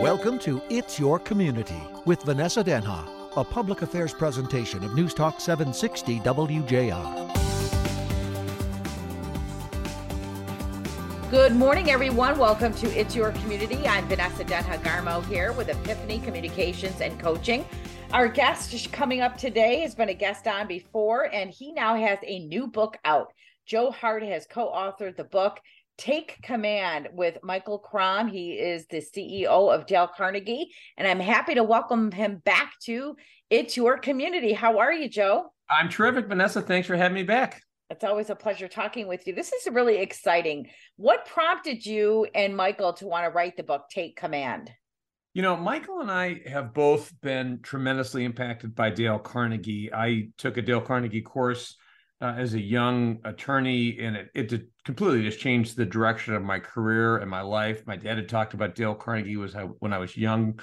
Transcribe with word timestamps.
Welcome 0.00 0.38
to 0.38 0.62
It's 0.70 0.98
Your 0.98 1.18
Community 1.18 1.78
with 2.06 2.22
Vanessa 2.22 2.64
Denha, 2.64 3.06
a 3.36 3.44
public 3.44 3.82
affairs 3.82 4.14
presentation 4.14 4.82
of 4.82 4.94
News 4.94 5.12
Talk 5.12 5.42
760 5.42 6.20
WJR. 6.20 7.30
Good 11.30 11.54
morning, 11.54 11.90
everyone. 11.90 12.38
Welcome 12.38 12.72
to 12.76 12.86
It's 12.98 13.14
Your 13.14 13.32
Community. 13.32 13.86
I'm 13.86 14.08
Vanessa 14.08 14.42
Denha 14.42 14.82
Garmo 14.82 15.22
here 15.26 15.52
with 15.52 15.68
Epiphany 15.68 16.20
Communications 16.20 17.02
and 17.02 17.20
Coaching. 17.20 17.66
Our 18.10 18.26
guest 18.28 18.90
coming 18.92 19.20
up 19.20 19.36
today 19.36 19.80
has 19.80 19.94
been 19.94 20.08
a 20.08 20.14
guest 20.14 20.46
on 20.46 20.66
before, 20.66 21.28
and 21.30 21.50
he 21.50 21.72
now 21.72 21.94
has 21.94 22.18
a 22.26 22.38
new 22.46 22.68
book 22.68 22.96
out. 23.04 23.34
Joe 23.66 23.90
Hart 23.90 24.22
has 24.22 24.46
co 24.46 24.72
authored 24.72 25.16
the 25.16 25.24
book 25.24 25.60
Take 26.00 26.40
Command 26.40 27.10
with 27.12 27.36
Michael 27.42 27.78
Crom. 27.78 28.26
He 28.26 28.52
is 28.52 28.86
the 28.86 29.02
CEO 29.02 29.70
of 29.70 29.84
Dale 29.84 30.08
Carnegie, 30.08 30.70
and 30.96 31.06
I'm 31.06 31.20
happy 31.20 31.54
to 31.56 31.62
welcome 31.62 32.10
him 32.10 32.40
back 32.42 32.72
to 32.84 33.16
It's 33.50 33.76
Your 33.76 33.98
Community. 33.98 34.54
How 34.54 34.78
are 34.78 34.94
you, 34.94 35.10
Joe? 35.10 35.52
I'm 35.68 35.90
terrific, 35.90 36.26
Vanessa. 36.26 36.62
Thanks 36.62 36.88
for 36.88 36.96
having 36.96 37.16
me 37.16 37.22
back. 37.22 37.62
It's 37.90 38.02
always 38.02 38.30
a 38.30 38.34
pleasure 38.34 38.66
talking 38.66 39.08
with 39.08 39.26
you. 39.26 39.34
This 39.34 39.52
is 39.52 39.68
really 39.70 39.98
exciting. 39.98 40.70
What 40.96 41.26
prompted 41.26 41.84
you 41.84 42.26
and 42.34 42.56
Michael 42.56 42.94
to 42.94 43.06
want 43.06 43.26
to 43.26 43.30
write 43.30 43.58
the 43.58 43.62
book 43.62 43.84
Take 43.90 44.16
Command? 44.16 44.70
You 45.34 45.42
know, 45.42 45.54
Michael 45.54 46.00
and 46.00 46.10
I 46.10 46.40
have 46.46 46.72
both 46.72 47.12
been 47.20 47.60
tremendously 47.62 48.24
impacted 48.24 48.74
by 48.74 48.88
Dale 48.88 49.18
Carnegie. 49.18 49.92
I 49.92 50.30
took 50.38 50.56
a 50.56 50.62
Dale 50.62 50.80
Carnegie 50.80 51.20
course 51.20 51.76
uh, 52.20 52.34
as 52.36 52.54
a 52.54 52.60
young 52.60 53.18
attorney, 53.24 53.98
and 54.00 54.16
it, 54.16 54.52
it 54.52 54.68
completely 54.84 55.22
just 55.22 55.40
changed 55.40 55.76
the 55.76 55.86
direction 55.86 56.34
of 56.34 56.42
my 56.42 56.58
career 56.58 57.18
and 57.18 57.30
my 57.30 57.40
life. 57.40 57.86
My 57.86 57.96
dad 57.96 58.18
had 58.18 58.28
talked 58.28 58.54
about 58.54 58.74
Dale 58.74 58.94
Carnegie 58.94 59.36
was 59.36 59.54
how, 59.54 59.68
when 59.78 59.92
I 59.92 59.98
was 59.98 60.16
young, 60.16 60.60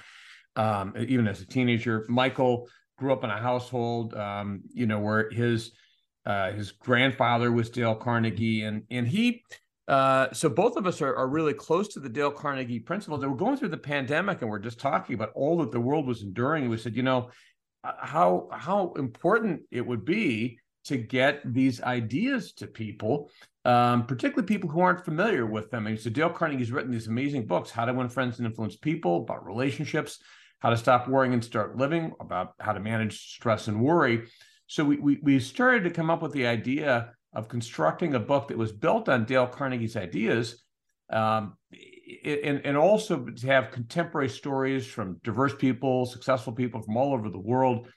um, 0.56 0.94
even 0.98 1.28
as 1.28 1.42
a 1.42 1.48
teenager. 1.48 2.06
Michael 2.10 2.70
grew 2.98 3.12
up 3.12 3.23
in 3.23 3.30
a 3.30 3.38
household, 3.38 4.14
um, 4.14 4.62
you 4.73 4.86
know, 4.86 5.00
where 5.00 5.30
his 5.31 5.72
uh, 6.26 6.52
his 6.52 6.73
grandfather 6.73 7.52
was 7.52 7.70
Dale 7.70 7.96
Carnegie, 7.96 8.64
and 8.64 8.84
and 8.92 9.08
he. 9.08 9.44
Uh, 9.88 10.28
so 10.34 10.50
both 10.50 10.76
of 10.76 10.86
us 10.86 11.02
are, 11.02 11.16
are 11.16 11.30
really 11.30 11.53
close 11.53 11.88
to 11.88 12.02
the 12.02 12.09
Dale 12.09 12.30
Carnegie 12.30 12.80
principles. 12.80 13.24
And 13.24 13.31
we're 13.31 13.38
going 13.38 13.56
through 13.56 13.70
the 13.70 13.78
pandemic, 13.78 14.42
and 14.42 14.52
we're 14.52 14.59
just 14.59 14.81
talking 14.81 15.16
about 15.16 15.31
all 15.34 15.59
that 15.59 15.72
the 15.72 15.80
world 15.80 16.06
was 16.06 16.24
enduring. 16.24 16.64
And 16.64 16.72
we 16.72 16.78
said, 16.78 16.94
you 16.94 17.03
know, 17.03 17.30
uh, 17.86 17.94
how 17.98 18.50
how 18.52 18.92
important 18.98 19.62
it 19.72 19.88
would 19.88 20.03
be 20.03 20.59
to 20.88 20.98
get 20.98 21.42
these 21.46 21.82
ideas 21.82 22.54
to 22.54 22.68
people, 22.68 23.30
um, 23.66 24.06
particularly 24.06 24.48
people 24.48 24.70
who 24.70 24.80
aren't 24.80 25.06
familiar 25.06 25.46
with 25.46 25.70
them. 25.72 25.88
And 25.88 26.00
so 26.00 26.10
Dale 26.10 26.30
Carnegie's 26.30 26.72
written 26.72 26.92
these 26.92 27.08
amazing 27.08 27.48
books, 27.48 27.72
How 27.72 27.86
to 27.86 27.94
Win 27.94 28.10
Friends 28.10 28.38
and 28.38 28.48
Influence 28.48 28.76
People, 28.76 29.24
about 29.24 29.46
relationships, 29.46 30.20
how 30.60 30.70
to 30.70 30.78
stop 30.78 31.08
worrying 31.08 31.34
and 31.34 31.44
start 31.44 31.78
living, 31.78 32.14
about 32.20 32.54
how 32.60 32.74
to 32.74 32.80
manage 32.80 33.34
stress 33.36 33.68
and 33.68 33.82
worry. 33.82 34.28
So 34.68 34.84
we, 34.84 34.98
we, 34.98 35.20
we 35.22 35.40
started 35.40 35.84
to 35.84 35.92
come 35.92 36.10
up 36.10 36.22
with 36.22 36.34
the 36.34 36.48
idea 36.48 37.12
of 37.34 37.48
constructing 37.48 38.16
a 38.16 38.20
book 38.20 38.48
that 38.48 38.58
was 38.58 38.72
built 38.72 39.08
on 39.10 39.26
Dale 39.26 39.48
Carnegie's 39.48 39.96
ideas, 39.96 40.64
um, 41.10 41.56
and, 42.26 42.62
and 42.66 42.78
also 42.78 43.26
to 43.26 43.48
have 43.48 43.72
contemporary 43.72 44.30
stories 44.30 44.86
from 44.86 45.20
diverse 45.24 45.56
people, 45.56 46.06
successful 46.06 46.54
people 46.54 46.82
from 46.82 46.98
all 46.98 47.14
over 47.14 47.30
the 47.30 47.40
world 47.40 47.88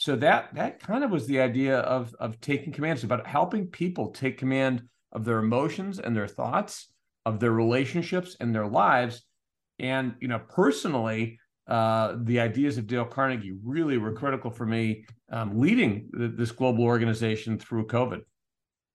so 0.00 0.16
that 0.16 0.54
that 0.54 0.80
kind 0.80 1.04
of 1.04 1.10
was 1.10 1.26
the 1.26 1.40
idea 1.40 1.80
of 1.80 2.14
of 2.18 2.40
taking 2.40 2.72
command. 2.72 2.96
It's 2.96 3.04
about 3.04 3.26
helping 3.26 3.66
people 3.66 4.12
take 4.12 4.38
command 4.38 4.84
of 5.12 5.26
their 5.26 5.40
emotions 5.40 5.98
and 5.98 6.16
their 6.16 6.26
thoughts, 6.26 6.88
of 7.26 7.38
their 7.38 7.52
relationships 7.52 8.34
and 8.40 8.54
their 8.54 8.66
lives. 8.66 9.22
And 9.78 10.14
you 10.18 10.28
know, 10.28 10.38
personally, 10.38 11.38
uh, 11.68 12.16
the 12.22 12.40
ideas 12.40 12.78
of 12.78 12.86
Dale 12.86 13.04
Carnegie 13.04 13.52
really 13.62 13.98
were 13.98 14.14
critical 14.14 14.50
for 14.50 14.64
me 14.64 15.04
um, 15.30 15.60
leading 15.60 16.08
this 16.14 16.50
global 16.50 16.84
organization 16.84 17.58
through 17.58 17.86
COVID. 17.86 18.22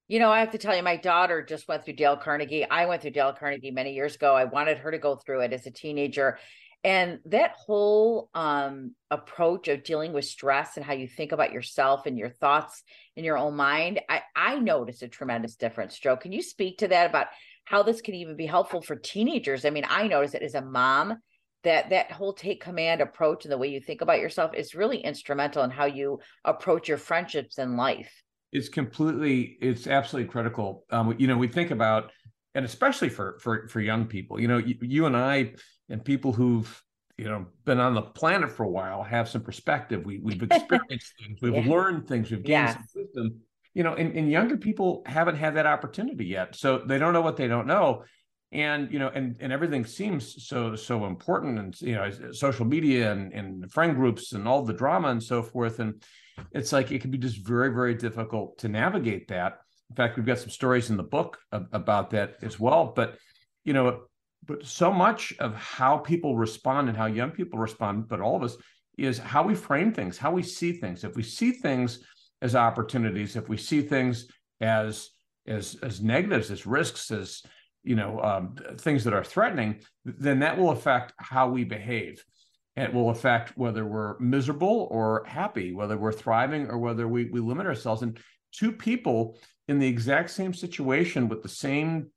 You 0.08 0.18
know, 0.18 0.32
I 0.32 0.40
have 0.40 0.50
to 0.52 0.58
tell 0.58 0.74
you, 0.74 0.82
my 0.82 0.96
daughter 0.96 1.40
just 1.40 1.68
went 1.68 1.84
through 1.84 1.94
Dale 1.94 2.16
Carnegie. 2.16 2.68
I 2.68 2.86
went 2.86 3.02
through 3.02 3.12
Dale 3.12 3.32
Carnegie 3.32 3.70
many 3.70 3.94
years 3.94 4.16
ago. 4.16 4.34
I 4.34 4.44
wanted 4.44 4.78
her 4.78 4.90
to 4.90 4.98
go 4.98 5.14
through 5.14 5.42
it 5.42 5.52
as 5.52 5.66
a 5.66 5.70
teenager 5.70 6.38
and 6.84 7.18
that 7.26 7.56
whole 7.56 8.30
um, 8.34 8.94
approach 9.10 9.68
of 9.68 9.82
dealing 9.82 10.12
with 10.12 10.24
stress 10.24 10.76
and 10.76 10.84
how 10.84 10.92
you 10.92 11.08
think 11.08 11.32
about 11.32 11.52
yourself 11.52 12.06
and 12.06 12.16
your 12.16 12.30
thoughts 12.30 12.82
in 13.16 13.24
your 13.24 13.38
own 13.38 13.56
mind 13.56 14.00
i 14.08 14.22
i 14.34 14.58
noticed 14.58 15.02
a 15.02 15.08
tremendous 15.08 15.56
difference. 15.56 15.98
Joe 15.98 16.16
can 16.16 16.32
you 16.32 16.42
speak 16.42 16.78
to 16.78 16.88
that 16.88 17.10
about 17.10 17.26
how 17.64 17.82
this 17.82 18.00
can 18.00 18.14
even 18.14 18.36
be 18.36 18.46
helpful 18.46 18.80
for 18.80 18.96
teenagers? 18.96 19.64
I 19.64 19.70
mean 19.70 19.86
i 19.88 20.06
noticed 20.06 20.34
it 20.34 20.42
as 20.42 20.54
a 20.54 20.62
mom 20.62 21.18
that 21.64 21.90
that 21.90 22.12
whole 22.12 22.32
take 22.32 22.62
command 22.62 23.00
approach 23.00 23.44
and 23.44 23.52
the 23.52 23.58
way 23.58 23.68
you 23.68 23.80
think 23.80 24.00
about 24.00 24.20
yourself 24.20 24.54
is 24.54 24.74
really 24.74 24.98
instrumental 24.98 25.64
in 25.64 25.70
how 25.70 25.86
you 25.86 26.20
approach 26.44 26.88
your 26.88 26.98
friendships 26.98 27.58
in 27.58 27.76
life. 27.76 28.22
It's 28.52 28.68
completely 28.68 29.58
it's 29.60 29.86
absolutely 29.86 30.30
critical. 30.30 30.84
Um, 30.90 31.14
you 31.18 31.26
know 31.26 31.36
we 31.36 31.48
think 31.48 31.70
about 31.72 32.12
and 32.54 32.64
especially 32.64 33.08
for 33.08 33.38
for 33.40 33.68
for 33.68 33.80
young 33.80 34.06
people 34.06 34.40
you 34.40 34.48
know 34.48 34.58
you, 34.58 34.76
you 34.80 35.06
and 35.06 35.16
i 35.16 35.52
and 35.88 36.04
people 36.04 36.32
who've 36.32 36.82
you 37.16 37.24
know 37.24 37.46
been 37.64 37.80
on 37.80 37.94
the 37.94 38.02
planet 38.02 38.50
for 38.50 38.64
a 38.64 38.68
while 38.68 39.02
have 39.02 39.28
some 39.28 39.42
perspective. 39.42 40.04
We 40.04 40.18
we've 40.18 40.42
experienced 40.50 41.14
things, 41.18 41.40
we've 41.40 41.54
yeah. 41.54 41.70
learned 41.70 42.08
things, 42.08 42.30
we've 42.30 42.42
gained 42.42 42.68
yeah. 42.68 42.72
some 42.74 42.86
wisdom. 42.94 43.40
You 43.74 43.82
know, 43.82 43.92
and, 43.92 44.16
and 44.16 44.30
younger 44.30 44.56
people 44.56 45.02
haven't 45.04 45.36
had 45.36 45.56
that 45.56 45.66
opportunity 45.66 46.24
yet, 46.24 46.56
so 46.56 46.78
they 46.78 46.98
don't 46.98 47.12
know 47.12 47.20
what 47.20 47.36
they 47.36 47.46
don't 47.46 47.66
know 47.66 48.04
and 48.52 48.92
you 48.92 48.98
know 48.98 49.08
and 49.08 49.36
and 49.40 49.52
everything 49.52 49.84
seems 49.84 50.46
so 50.46 50.76
so 50.76 51.06
important 51.06 51.58
and 51.58 51.80
you 51.80 51.94
know 51.94 52.10
social 52.32 52.64
media 52.64 53.12
and, 53.12 53.32
and 53.32 53.70
friend 53.72 53.96
groups 53.96 54.32
and 54.32 54.46
all 54.46 54.62
the 54.62 54.72
drama 54.72 55.08
and 55.08 55.22
so 55.22 55.42
forth 55.42 55.80
and 55.80 56.02
it's 56.52 56.72
like 56.72 56.92
it 56.92 57.00
can 57.00 57.10
be 57.10 57.18
just 57.18 57.44
very 57.44 57.72
very 57.72 57.94
difficult 57.94 58.56
to 58.58 58.68
navigate 58.68 59.28
that 59.28 59.58
in 59.90 59.96
fact 59.96 60.16
we've 60.16 60.26
got 60.26 60.38
some 60.38 60.50
stories 60.50 60.90
in 60.90 60.96
the 60.96 61.02
book 61.02 61.38
about 61.50 62.10
that 62.10 62.36
as 62.42 62.58
well 62.58 62.92
but 62.94 63.18
you 63.64 63.72
know 63.72 64.02
but 64.44 64.64
so 64.64 64.92
much 64.92 65.34
of 65.38 65.54
how 65.54 65.98
people 65.98 66.36
respond 66.36 66.88
and 66.88 66.96
how 66.96 67.06
young 67.06 67.30
people 67.30 67.58
respond, 67.58 68.08
but 68.08 68.20
all 68.20 68.36
of 68.36 68.42
us, 68.42 68.56
is 68.98 69.18
how 69.18 69.42
we 69.42 69.54
frame 69.54 69.92
things, 69.92 70.16
how 70.16 70.30
we 70.30 70.42
see 70.42 70.72
things. 70.72 71.04
If 71.04 71.16
we 71.16 71.22
see 71.22 71.52
things 71.52 72.00
as 72.40 72.54
opportunities, 72.54 73.36
if 73.36 73.48
we 73.48 73.56
see 73.56 73.82
things 73.82 74.28
as 74.60 75.10
as 75.46 75.76
as 75.82 76.02
negatives, 76.02 76.50
as 76.50 76.66
risks, 76.66 77.10
as 77.10 77.42
you 77.84 77.94
know, 77.94 78.20
um, 78.20 78.56
things 78.78 79.04
that 79.04 79.14
are 79.14 79.22
threatening, 79.22 79.80
then 80.04 80.40
that 80.40 80.58
will 80.58 80.70
affect 80.70 81.12
how 81.18 81.48
we 81.48 81.62
behave. 81.62 82.24
It 82.74 82.92
will 82.92 83.10
affect 83.10 83.56
whether 83.56 83.86
we're 83.86 84.18
miserable 84.18 84.88
or 84.90 85.24
happy, 85.26 85.72
whether 85.72 85.96
we're 85.96 86.12
thriving 86.12 86.68
or 86.68 86.78
whether 86.78 87.06
we 87.06 87.26
we 87.26 87.40
limit 87.40 87.66
ourselves. 87.66 88.02
And 88.02 88.18
two 88.52 88.72
people 88.72 89.38
in 89.68 89.78
the 89.78 89.86
exact 89.86 90.30
same 90.30 90.54
situation 90.54 91.28
with 91.28 91.42
the 91.42 91.48
same 91.48 92.10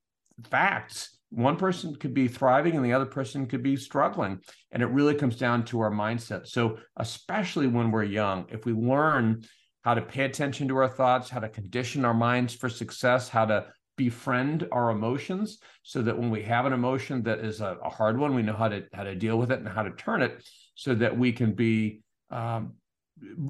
facts 0.50 1.19
one 1.30 1.58
person 1.58 1.96
could 1.96 2.14
be 2.14 2.28
thriving 2.28 2.76
and 2.76 2.84
the 2.84 2.94
other 2.94 3.06
person 3.06 3.46
could 3.46 3.62
be 3.62 3.76
struggling. 3.76 4.40
And 4.72 4.82
it 4.82 4.88
really 4.88 5.16
comes 5.16 5.36
down 5.36 5.64
to 5.66 5.80
our 5.82 5.92
mindset. 5.92 6.48
So 6.48 6.78
especially 6.98 7.68
when 7.68 7.92
we're 7.92 8.04
young 8.04 8.46
if 8.50 8.66
we 8.66 8.74
learn 8.74 9.44
how 9.84 9.94
to 9.94 10.02
pay 10.02 10.26
attention 10.26 10.68
to 10.68 10.78
our 10.78 10.90
thoughts 10.90 11.30
how 11.30 11.40
to 11.40 11.50
condition 11.50 12.04
our 12.04 12.14
minds 12.14 12.54
for 12.54 12.70
success 12.70 13.30
how 13.30 13.46
to 13.46 13.66
befriend 13.96 14.68
our 14.72 14.92
emotions 14.92 15.60
so 15.84 16.02
that 16.02 16.18
when 16.18 16.30
we 16.30 16.42
have 16.42 16.66
an 16.66 16.74
emotion 16.74 17.24
that 17.24 17.40
is 17.40 17.62
a, 17.62 17.78
a 17.84 17.90
hard 17.90 18.18
one 18.18 18.36
we 18.36 18.42
know 18.42 18.54
how 18.54 18.68
to 18.68 18.84
how 18.94 19.04
to 19.04 19.16
deal 19.16 19.38
with 19.38 19.52
it 19.52 19.60
and 19.60 19.68
how 19.68 19.84
to 19.84 19.92
turn 19.92 20.22
it 20.22 20.44
so 20.76 20.94
that 20.94 21.18
we 21.18 21.32
can 21.32 21.54
be 21.54 22.02
um, 22.30 22.74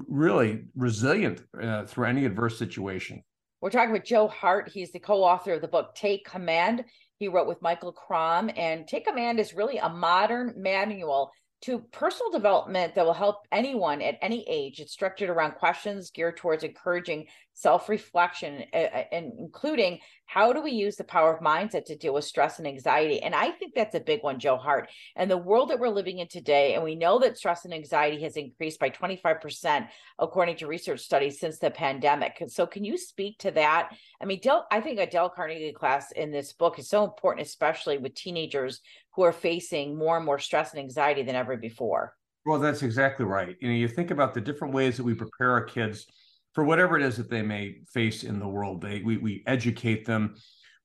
really 0.08 0.64
resilient 0.74 1.42
uh, 1.60 1.84
through 1.84 2.06
any 2.06 2.24
adverse 2.24 2.58
situation. 2.58 3.22
We're 3.60 3.70
talking 3.70 3.92
with 3.92 4.04
Joe 4.04 4.26
Hart. 4.26 4.68
He's 4.68 4.90
the 4.90 4.98
co 4.98 5.22
author 5.22 5.54
of 5.54 5.60
the 5.60 5.68
book 5.68 5.94
Take 5.94 6.24
Command 6.24 6.84
he 7.20 7.28
wrote 7.28 7.46
with 7.46 7.62
Michael 7.62 7.92
Crom. 7.92 8.50
And 8.56 8.88
Take 8.88 9.06
Command 9.06 9.38
is 9.38 9.54
really 9.54 9.76
a 9.76 9.88
modern 9.88 10.54
manual 10.56 11.30
to 11.62 11.80
personal 11.92 12.30
development 12.30 12.94
that 12.94 13.04
will 13.04 13.12
help 13.12 13.46
anyone 13.52 14.00
at 14.00 14.18
any 14.22 14.48
age. 14.48 14.80
It's 14.80 14.92
structured 14.92 15.28
around 15.28 15.52
questions 15.52 16.10
geared 16.10 16.38
towards 16.38 16.64
encouraging 16.64 17.26
self 17.52 17.90
reflection, 17.90 18.64
uh, 18.72 18.76
uh, 18.76 19.04
and 19.12 19.32
including 19.38 19.98
how 20.24 20.52
do 20.52 20.62
we 20.62 20.70
use 20.70 20.96
the 20.96 21.04
power 21.04 21.34
of 21.34 21.42
mindset 21.42 21.84
to 21.84 21.96
deal 21.96 22.14
with 22.14 22.24
stress 22.24 22.58
and 22.58 22.66
anxiety. 22.66 23.20
And 23.20 23.34
I 23.34 23.50
think 23.50 23.74
that's 23.74 23.94
a 23.94 24.00
big 24.00 24.22
one, 24.22 24.38
Joe 24.38 24.56
Hart. 24.56 24.88
And 25.16 25.30
the 25.30 25.36
world 25.36 25.68
that 25.68 25.78
we're 25.78 25.88
living 25.88 26.20
in 26.20 26.28
today, 26.28 26.74
and 26.74 26.84
we 26.84 26.94
know 26.94 27.18
that 27.18 27.36
stress 27.36 27.64
and 27.64 27.74
anxiety 27.74 28.22
has 28.22 28.36
increased 28.36 28.80
by 28.80 28.90
25%, 28.90 29.88
according 30.18 30.56
to 30.58 30.66
research 30.66 31.00
studies 31.00 31.40
since 31.40 31.58
the 31.58 31.70
pandemic. 31.70 32.42
So, 32.48 32.66
can 32.66 32.84
you 32.84 32.96
speak 32.96 33.38
to 33.40 33.50
that? 33.50 33.90
I 34.22 34.24
mean, 34.24 34.40
Dale, 34.40 34.64
I 34.70 34.80
think 34.80 34.98
a 34.98 35.06
Dale 35.06 35.28
Carnegie 35.28 35.72
class 35.72 36.12
in 36.12 36.30
this 36.30 36.52
book 36.54 36.78
is 36.78 36.88
so 36.88 37.04
important, 37.04 37.46
especially 37.46 37.98
with 37.98 38.14
teenagers 38.14 38.80
who 39.14 39.22
are 39.22 39.32
facing 39.32 39.96
more 39.96 40.16
and 40.16 40.24
more 40.24 40.38
stress 40.38 40.72
and 40.72 40.80
anxiety 40.80 41.22
than 41.22 41.34
ever 41.34 41.56
before. 41.56 42.14
Well, 42.46 42.58
that's 42.58 42.82
exactly 42.82 43.26
right. 43.26 43.56
You 43.60 43.68
know, 43.68 43.74
you 43.74 43.88
think 43.88 44.10
about 44.10 44.34
the 44.34 44.40
different 44.40 44.72
ways 44.72 44.96
that 44.96 45.04
we 45.04 45.14
prepare 45.14 45.50
our 45.52 45.64
kids 45.64 46.06
for 46.54 46.64
whatever 46.64 46.96
it 46.96 47.02
is 47.02 47.16
that 47.16 47.30
they 47.30 47.42
may 47.42 47.80
face 47.92 48.24
in 48.24 48.38
the 48.38 48.48
world. 48.48 48.80
They 48.80 49.02
we 49.02 49.18
we 49.18 49.42
educate 49.46 50.06
them. 50.06 50.36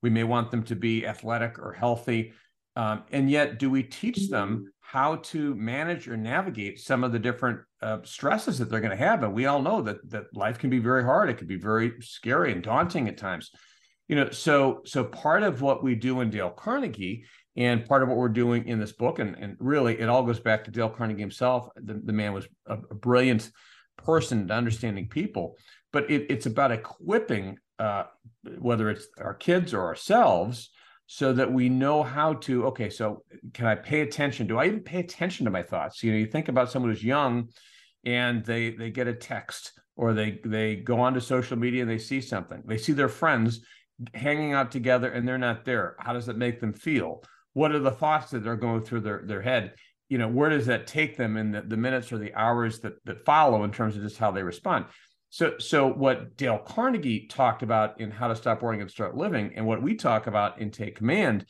We 0.02 0.10
may 0.10 0.24
want 0.24 0.52
them 0.52 0.64
to 0.64 0.76
be 0.76 1.08
athletic 1.08 1.58
or 1.58 1.72
healthy, 1.72 2.34
um, 2.76 3.04
and 3.12 3.30
yet 3.30 3.58
do 3.58 3.70
we 3.70 3.84
teach 3.84 4.30
them 4.30 4.72
how 4.82 5.16
to 5.16 5.56
manage 5.56 6.08
or 6.08 6.18
navigate 6.18 6.80
some 6.80 7.04
of 7.04 7.12
the 7.12 7.20
different 7.20 7.60
uh, 7.82 7.98
stresses 8.04 8.60
that 8.60 8.70
they're 8.70 8.82
going 8.82 8.92
to 8.92 8.98
have. 8.98 9.24
And 9.24 9.34
we 9.34 9.48
all 9.48 9.62
know 9.62 9.82
that 9.82 9.98
that 10.12 10.26
life 10.36 10.60
can 10.60 10.70
be 10.70 10.80
very 10.80 11.04
hard. 11.04 11.30
It 11.30 11.38
can 11.38 11.48
be 11.48 11.58
very 11.58 11.94
scary 12.02 12.52
and 12.52 12.62
daunting 12.62 13.08
at 13.08 13.18
times. 13.18 13.50
You 14.08 14.18
know, 14.18 14.30
so 14.30 14.82
so 14.86 15.04
part 15.04 15.42
of 15.42 15.62
what 15.62 15.84
we 15.84 15.96
do 15.96 16.22
in 16.22 16.30
Dale 16.30 16.52
Carnegie 16.52 17.26
and 17.56 17.86
part 17.86 18.04
of 18.04 18.10
what 18.10 18.18
we're 18.18 18.28
doing 18.30 18.68
in 18.68 18.80
this 18.80 18.92
book, 18.92 19.20
and, 19.20 19.36
and 19.36 19.56
really 19.60 20.00
it 20.00 20.10
all 20.10 20.24
goes 20.24 20.40
back 20.40 20.64
to 20.66 20.72
Dale 20.72 20.90
Carnegie 20.90 21.22
himself. 21.22 21.70
The, 21.76 22.02
the 22.04 22.14
man 22.14 22.34
was 22.34 22.48
a, 22.66 22.74
a 22.74 22.96
brilliant 22.96 23.50
person 23.98 24.48
to 24.48 24.54
understanding 24.54 25.08
people, 25.08 25.56
but 25.94 26.10
it, 26.12 26.28
it's 26.30 26.46
about 26.46 26.72
equipping 26.72 27.58
uh, 27.80 28.04
whether 28.60 28.90
it's 28.90 29.08
our 29.20 29.34
kids 29.34 29.74
or 29.74 29.86
ourselves 29.86 30.70
so 31.08 31.34
that 31.34 31.52
we 31.52 31.70
know 31.70 32.02
how 32.02 32.34
to 32.34 32.66
okay 32.66 32.90
so 32.90 33.24
can 33.54 33.68
i 33.68 33.76
pay 33.76 34.02
attention? 34.02 34.48
Do 34.48 34.58
i 34.58 34.66
even 34.66 34.80
pay 34.80 35.00
attention 35.00 35.46
to 35.46 35.52
my 35.52 35.62
thoughts? 35.62 36.02
You 36.04 36.12
know 36.12 36.18
you 36.18 36.26
think 36.26 36.48
about 36.48 36.72
someone 36.72 36.92
who's 36.92 37.04
young 37.04 37.50
and 38.06 38.44
they 38.44 38.72
they 38.72 38.90
get 38.90 39.08
a 39.08 39.14
text 39.14 39.74
or 39.96 40.14
they 40.14 40.40
they 40.44 40.78
go 40.78 41.00
onto 41.00 41.20
social 41.20 41.58
media 41.58 41.82
and 41.82 41.92
they 41.92 41.98
see 41.98 42.22
something. 42.22 42.64
They 42.66 42.78
see 42.78 42.94
their 42.94 43.10
friends 43.10 43.62
hanging 44.14 44.54
out 44.54 44.72
together 44.72 45.12
and 45.12 45.28
they're 45.28 45.38
not 45.38 45.66
there. 45.66 45.96
How 46.00 46.14
does 46.14 46.26
that 46.26 46.38
make 46.38 46.60
them 46.60 46.74
feel 46.74 47.24
what 47.56 47.72
are 47.72 47.80
the 47.80 47.92
thoughts 47.92 48.30
that 48.30 48.46
are 48.46 48.56
going 48.56 48.84
through 48.84 49.02
their 49.02 49.24
their 49.26 49.42
head 49.42 49.74
you 50.08 50.20
know 50.20 50.28
where 50.28 50.50
does 50.50 50.68
that 50.68 50.86
take 50.86 51.18
them 51.18 51.36
in 51.36 51.52
the, 51.52 51.62
the 51.62 51.78
minutes 51.78 52.12
or 52.12 52.20
the 52.20 52.34
hours 52.36 52.80
that 52.82 52.94
that 53.06 53.26
follow 53.26 53.64
in 53.64 53.72
terms 53.72 53.96
of 53.96 54.04
just 54.04 54.20
how 54.20 54.30
they 54.30 54.44
respond 54.44 54.86
so, 55.36 55.56
so 55.58 55.92
what 55.92 56.38
Dale 56.38 56.60
Carnegie 56.60 57.28
talked 57.28 57.62
about 57.62 58.00
in 58.00 58.10
How 58.10 58.30
to 58.30 58.38
Stop 58.38 58.62
Worrying 58.62 58.82
and 58.82 58.90
Start 58.90 59.18
Living, 59.18 59.52
and 59.58 59.68
what 59.68 59.82
we 59.82 59.96
talk 59.96 60.28
about 60.28 60.62
in 60.62 60.72
Take 60.72 60.96
Command, 60.96 61.46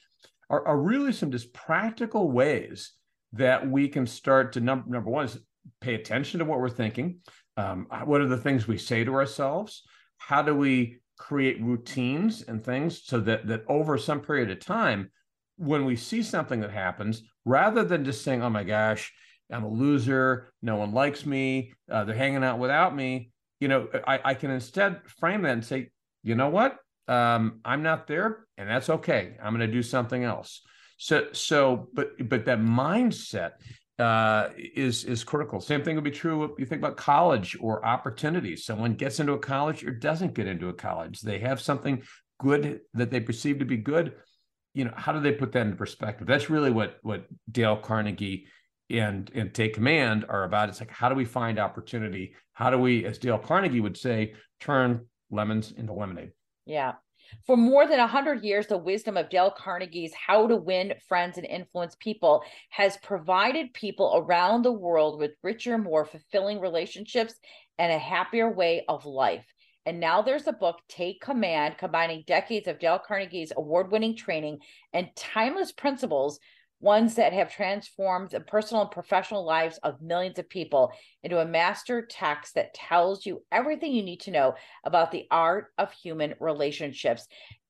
are, 0.49 0.67
are 0.67 0.79
really 0.79 1.13
some 1.13 1.29
just 1.29 1.53
practical 1.53 2.31
ways 2.31 2.93
that 3.33 3.69
we 3.69 3.87
can 3.87 4.07
start 4.07 4.53
to 4.53 4.59
number 4.59 4.89
number 4.89 5.11
one 5.11 5.25
is 5.25 5.37
pay 5.81 5.93
attention 5.93 6.39
to 6.39 6.45
what 6.45 6.59
we're 6.59 6.67
thinking. 6.67 7.19
Um, 7.57 7.85
what 8.05 8.21
are 8.21 8.27
the 8.27 8.37
things 8.37 8.67
we 8.67 8.79
say 8.79 9.03
to 9.03 9.13
ourselves? 9.13 9.83
How 10.17 10.41
do 10.41 10.55
we 10.55 10.97
create 11.19 11.61
routines 11.61 12.41
and 12.41 12.63
things 12.63 13.03
so 13.05 13.19
that 13.19 13.45
that 13.45 13.65
over 13.67 13.99
some 13.99 14.21
period 14.21 14.49
of 14.49 14.59
time, 14.59 15.11
when 15.57 15.85
we 15.85 15.95
see 15.95 16.23
something 16.23 16.61
that 16.61 16.71
happens, 16.71 17.23
rather 17.45 17.83
than 17.83 18.05
just 18.05 18.23
saying, 18.23 18.41
"Oh 18.41 18.49
my 18.49 18.63
gosh, 18.63 19.13
I'm 19.51 19.63
a 19.63 19.69
loser. 19.69 20.51
No 20.61 20.77
one 20.77 20.93
likes 20.93 21.25
me. 21.25 21.73
Uh, 21.89 22.03
they're 22.03 22.15
hanging 22.15 22.43
out 22.43 22.59
without 22.59 22.95
me," 22.95 23.31
you 23.59 23.67
know, 23.67 23.87
I, 24.05 24.19
I 24.23 24.33
can 24.33 24.51
instead 24.51 25.01
frame 25.07 25.43
that 25.43 25.53
and 25.53 25.65
say, 25.65 25.89
you 26.23 26.35
know 26.35 26.49
what? 26.49 26.77
Um, 27.07 27.59
I'm 27.63 27.83
not 27.83 28.07
there, 28.07 28.45
and 28.57 28.69
that's 28.69 28.89
okay. 28.89 29.37
I'm 29.41 29.55
going 29.55 29.67
to 29.67 29.73
do 29.73 29.83
something 29.83 30.23
else. 30.23 30.61
So, 30.97 31.27
so, 31.33 31.89
but, 31.93 32.11
but 32.29 32.45
that 32.45 32.59
mindset 32.59 33.51
uh, 33.99 34.49
is 34.57 35.03
is 35.03 35.23
critical. 35.23 35.61
Same 35.61 35.83
thing 35.83 35.95
would 35.95 36.03
be 36.03 36.11
true 36.11 36.43
if 36.43 36.51
you 36.57 36.65
think 36.65 36.81
about 36.81 36.97
college 36.97 37.57
or 37.61 37.85
opportunities. 37.85 38.65
Someone 38.65 38.93
gets 38.93 39.19
into 39.19 39.33
a 39.33 39.39
college 39.39 39.83
or 39.83 39.91
doesn't 39.91 40.33
get 40.33 40.47
into 40.47 40.69
a 40.69 40.73
college. 40.73 41.21
They 41.21 41.39
have 41.39 41.61
something 41.61 42.03
good 42.39 42.81
that 42.93 43.11
they 43.11 43.19
perceive 43.19 43.59
to 43.59 43.65
be 43.65 43.77
good. 43.77 44.13
You 44.75 44.85
know, 44.85 44.93
how 44.95 45.11
do 45.11 45.19
they 45.19 45.31
put 45.31 45.51
that 45.53 45.61
into 45.61 45.75
perspective? 45.75 46.27
That's 46.27 46.49
really 46.49 46.69
what 46.69 46.99
what 47.01 47.25
Dale 47.51 47.77
Carnegie 47.77 48.47
and 48.89 49.31
and 49.33 49.53
take 49.53 49.73
command 49.73 50.25
are 50.29 50.43
about. 50.43 50.69
It's 50.69 50.79
like 50.79 50.91
how 50.91 51.09
do 51.09 51.15
we 51.15 51.25
find 51.25 51.59
opportunity? 51.59 52.35
How 52.53 52.69
do 52.69 52.77
we 52.77 53.05
as 53.05 53.17
dale 53.17 53.37
carnegie 53.37 53.79
would 53.79 53.97
say 53.97 54.35
turn 54.59 55.05
lemons 55.31 55.71
into 55.71 55.93
lemonade? 55.93 56.31
Yeah. 56.65 56.93
For 57.47 57.57
more 57.57 57.87
than 57.87 57.97
100 57.97 58.43
years 58.43 58.67
the 58.67 58.77
wisdom 58.77 59.17
of 59.17 59.29
dale 59.29 59.49
carnegie's 59.49 60.13
how 60.13 60.47
to 60.47 60.55
win 60.55 60.93
friends 61.07 61.37
and 61.37 61.47
influence 61.47 61.95
people 61.99 62.43
has 62.69 62.97
provided 62.97 63.73
people 63.73 64.13
around 64.15 64.61
the 64.61 64.71
world 64.71 65.19
with 65.19 65.31
richer 65.41 65.77
more 65.77 66.05
fulfilling 66.05 66.59
relationships 66.59 67.33
and 67.79 67.91
a 67.91 67.97
happier 67.97 68.49
way 68.49 68.85
of 68.87 69.05
life 69.05 69.45
and 69.85 69.99
now 69.99 70.21
there's 70.21 70.47
a 70.47 70.53
book, 70.53 70.79
Take 70.89 71.21
Command, 71.21 71.77
combining 71.77 72.23
decades 72.25 72.67
of 72.67 72.79
Dale 72.79 72.99
Carnegie's 72.99 73.53
award 73.55 73.91
winning 73.91 74.15
training 74.15 74.59
and 74.93 75.09
timeless 75.15 75.71
principles 75.71 76.39
ones 76.79 77.15
that 77.15 77.33
have 77.33 77.51
transformed 77.51 78.29
the 78.31 78.39
personal 78.39 78.83
and 78.83 78.91
professional 78.91 79.45
lives 79.45 79.79
of 79.83 80.01
millions 80.01 80.37
of 80.37 80.49
people 80.49 80.91
into 81.23 81.39
a 81.39 81.45
master 81.45 82.05
text 82.05 82.55
that 82.55 82.73
tells 82.73 83.25
you 83.25 83.41
everything 83.51 83.93
you 83.93 84.03
need 84.03 84.19
to 84.19 84.31
know 84.31 84.53
about 84.83 85.11
the 85.11 85.25
art 85.31 85.67
of 85.77 85.91
human 85.91 86.35
relationships. 86.39 87.27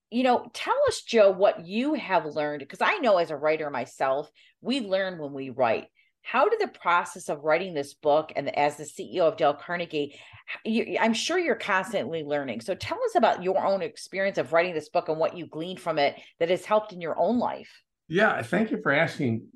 You 0.10 0.24
know, 0.24 0.50
tell 0.54 0.76
us, 0.88 1.02
Joe, 1.02 1.32
what 1.32 1.66
you 1.66 1.94
have 1.94 2.26
learned, 2.26 2.60
because 2.60 2.82
I 2.82 2.98
know 2.98 3.18
as 3.18 3.32
a 3.32 3.38
writer 3.38 3.70
myself, 3.70 4.30
we 4.62 4.82
learn 4.82 5.20
when 5.20 5.34
we 5.34 5.50
write. 5.50 5.88
How 6.26 6.50
did 6.50 6.60
the 6.60 6.68
process 6.80 7.30
of 7.30 7.44
writing 7.44 7.76
this 7.76 7.94
book 7.94 8.34
and 8.36 8.58
as 8.58 8.78
the 8.78 8.84
CEO 8.84 9.22
of 9.22 9.38
Dale 9.38 9.54
Carnegie, 9.54 10.20
you, 10.64 10.98
I'm 11.00 11.14
sure 11.14 11.38
you're 11.38 11.56
constantly 11.56 12.24
learning. 12.24 12.62
So 12.62 12.74
tell 12.74 12.98
us 13.06 13.14
about 13.16 13.44
your 13.44 13.64
own 13.64 13.84
experience 13.84 14.40
of 14.40 14.52
writing 14.52 14.74
this 14.74 14.90
book 14.90 15.08
and 15.08 15.20
what 15.20 15.38
you 15.38 15.46
gleaned 15.46 15.80
from 15.80 16.00
it 16.00 16.20
that 16.40 16.50
has 16.50 16.66
helped 16.66 16.94
in 16.94 17.00
your 17.00 17.18
own 17.18 17.38
life. 17.38 17.70
Yeah, 18.08 18.42
thank 18.42 18.72
you 18.72 18.82
for 18.82 18.92
asking, 18.92 19.48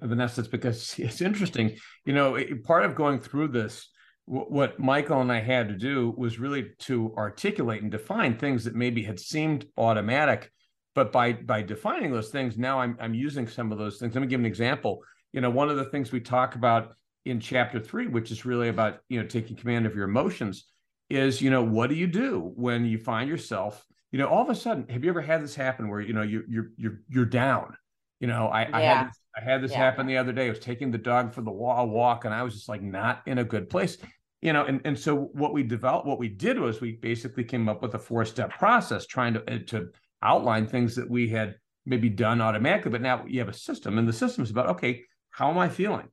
Vanessa. 0.00 0.42
It's 0.42 0.48
because 0.48 0.94
it's 0.98 1.20
interesting. 1.20 1.76
You 2.04 2.12
know, 2.12 2.38
part 2.64 2.84
of 2.84 2.94
going 2.94 3.18
through 3.18 3.48
this, 3.48 3.88
what 4.24 4.78
Michael 4.78 5.20
and 5.20 5.32
I 5.32 5.40
had 5.40 5.68
to 5.70 5.76
do 5.76 6.14
was 6.16 6.38
really 6.38 6.70
to 6.80 7.12
articulate 7.16 7.82
and 7.82 7.90
define 7.90 8.38
things 8.38 8.62
that 8.64 8.76
maybe 8.76 9.02
had 9.02 9.18
seemed 9.18 9.66
automatic, 9.76 10.52
but 10.94 11.10
by 11.10 11.32
by 11.32 11.62
defining 11.62 12.12
those 12.12 12.30
things, 12.30 12.56
now 12.56 12.78
I'm 12.78 12.96
I'm 13.00 13.14
using 13.14 13.48
some 13.48 13.72
of 13.72 13.78
those 13.78 13.98
things. 13.98 14.14
Let 14.14 14.20
me 14.20 14.28
give 14.28 14.38
an 14.38 14.46
example. 14.46 15.02
You 15.32 15.40
know, 15.40 15.50
one 15.50 15.70
of 15.70 15.76
the 15.76 15.86
things 15.86 16.12
we 16.12 16.20
talk 16.20 16.54
about 16.54 16.94
in 17.24 17.40
chapter 17.40 17.80
three, 17.80 18.06
which 18.06 18.30
is 18.30 18.44
really 18.44 18.68
about 18.68 19.00
you 19.08 19.20
know 19.20 19.26
taking 19.26 19.56
command 19.56 19.86
of 19.86 19.94
your 19.94 20.04
emotions, 20.04 20.66
is 21.10 21.40
you 21.40 21.50
know 21.50 21.62
what 21.62 21.88
do 21.88 21.96
you 21.96 22.06
do 22.06 22.52
when 22.56 22.84
you 22.84 22.98
find 22.98 23.28
yourself 23.28 23.84
you 24.12 24.18
know 24.18 24.26
all 24.26 24.42
of 24.42 24.48
a 24.50 24.54
sudden 24.54 24.86
have 24.88 25.04
you 25.04 25.10
ever 25.10 25.20
had 25.20 25.42
this 25.42 25.54
happen 25.54 25.88
where 25.88 26.00
you 26.00 26.12
know 26.14 26.22
you 26.22 26.42
you're 26.48 26.70
you're 26.76 27.00
you're 27.08 27.24
down 27.26 27.74
you 28.22 28.28
know, 28.28 28.46
I, 28.46 28.68
yeah. 28.68 28.76
I 28.76 28.80
had 28.80 29.08
this, 29.08 29.18
I 29.36 29.40
had 29.40 29.62
this 29.62 29.72
yeah. 29.72 29.78
happen 29.78 30.06
the 30.06 30.16
other 30.16 30.30
day. 30.30 30.46
I 30.46 30.50
was 30.50 30.60
taking 30.60 30.92
the 30.92 30.98
dog 30.98 31.34
for 31.34 31.42
the 31.42 31.50
walk, 31.50 32.24
and 32.24 32.32
I 32.32 32.44
was 32.44 32.54
just 32.54 32.68
like 32.68 32.80
not 32.80 33.20
in 33.26 33.38
a 33.38 33.44
good 33.44 33.68
place. 33.68 33.98
You 34.40 34.52
know, 34.52 34.64
and 34.64 34.80
and 34.84 34.96
so 34.96 35.30
what 35.32 35.52
we 35.52 35.64
developed, 35.64 36.06
what 36.06 36.20
we 36.20 36.28
did 36.28 36.56
was 36.56 36.80
we 36.80 36.92
basically 36.92 37.42
came 37.42 37.68
up 37.68 37.82
with 37.82 37.94
a 37.94 37.98
four 37.98 38.24
step 38.24 38.50
process, 38.56 39.06
trying 39.06 39.34
to 39.34 39.52
uh, 39.52 39.58
to 39.66 39.88
outline 40.22 40.68
things 40.68 40.94
that 40.94 41.10
we 41.10 41.30
had 41.30 41.56
maybe 41.84 42.08
done 42.08 42.40
automatically, 42.40 42.92
but 42.92 43.02
now 43.02 43.24
you 43.26 43.40
have 43.40 43.48
a 43.48 43.52
system, 43.52 43.98
and 43.98 44.06
the 44.06 44.12
system 44.12 44.44
is 44.44 44.52
about 44.52 44.68
okay, 44.68 45.02
how 45.32 45.50
am 45.50 45.58
I 45.58 45.68
feeling? 45.68 46.08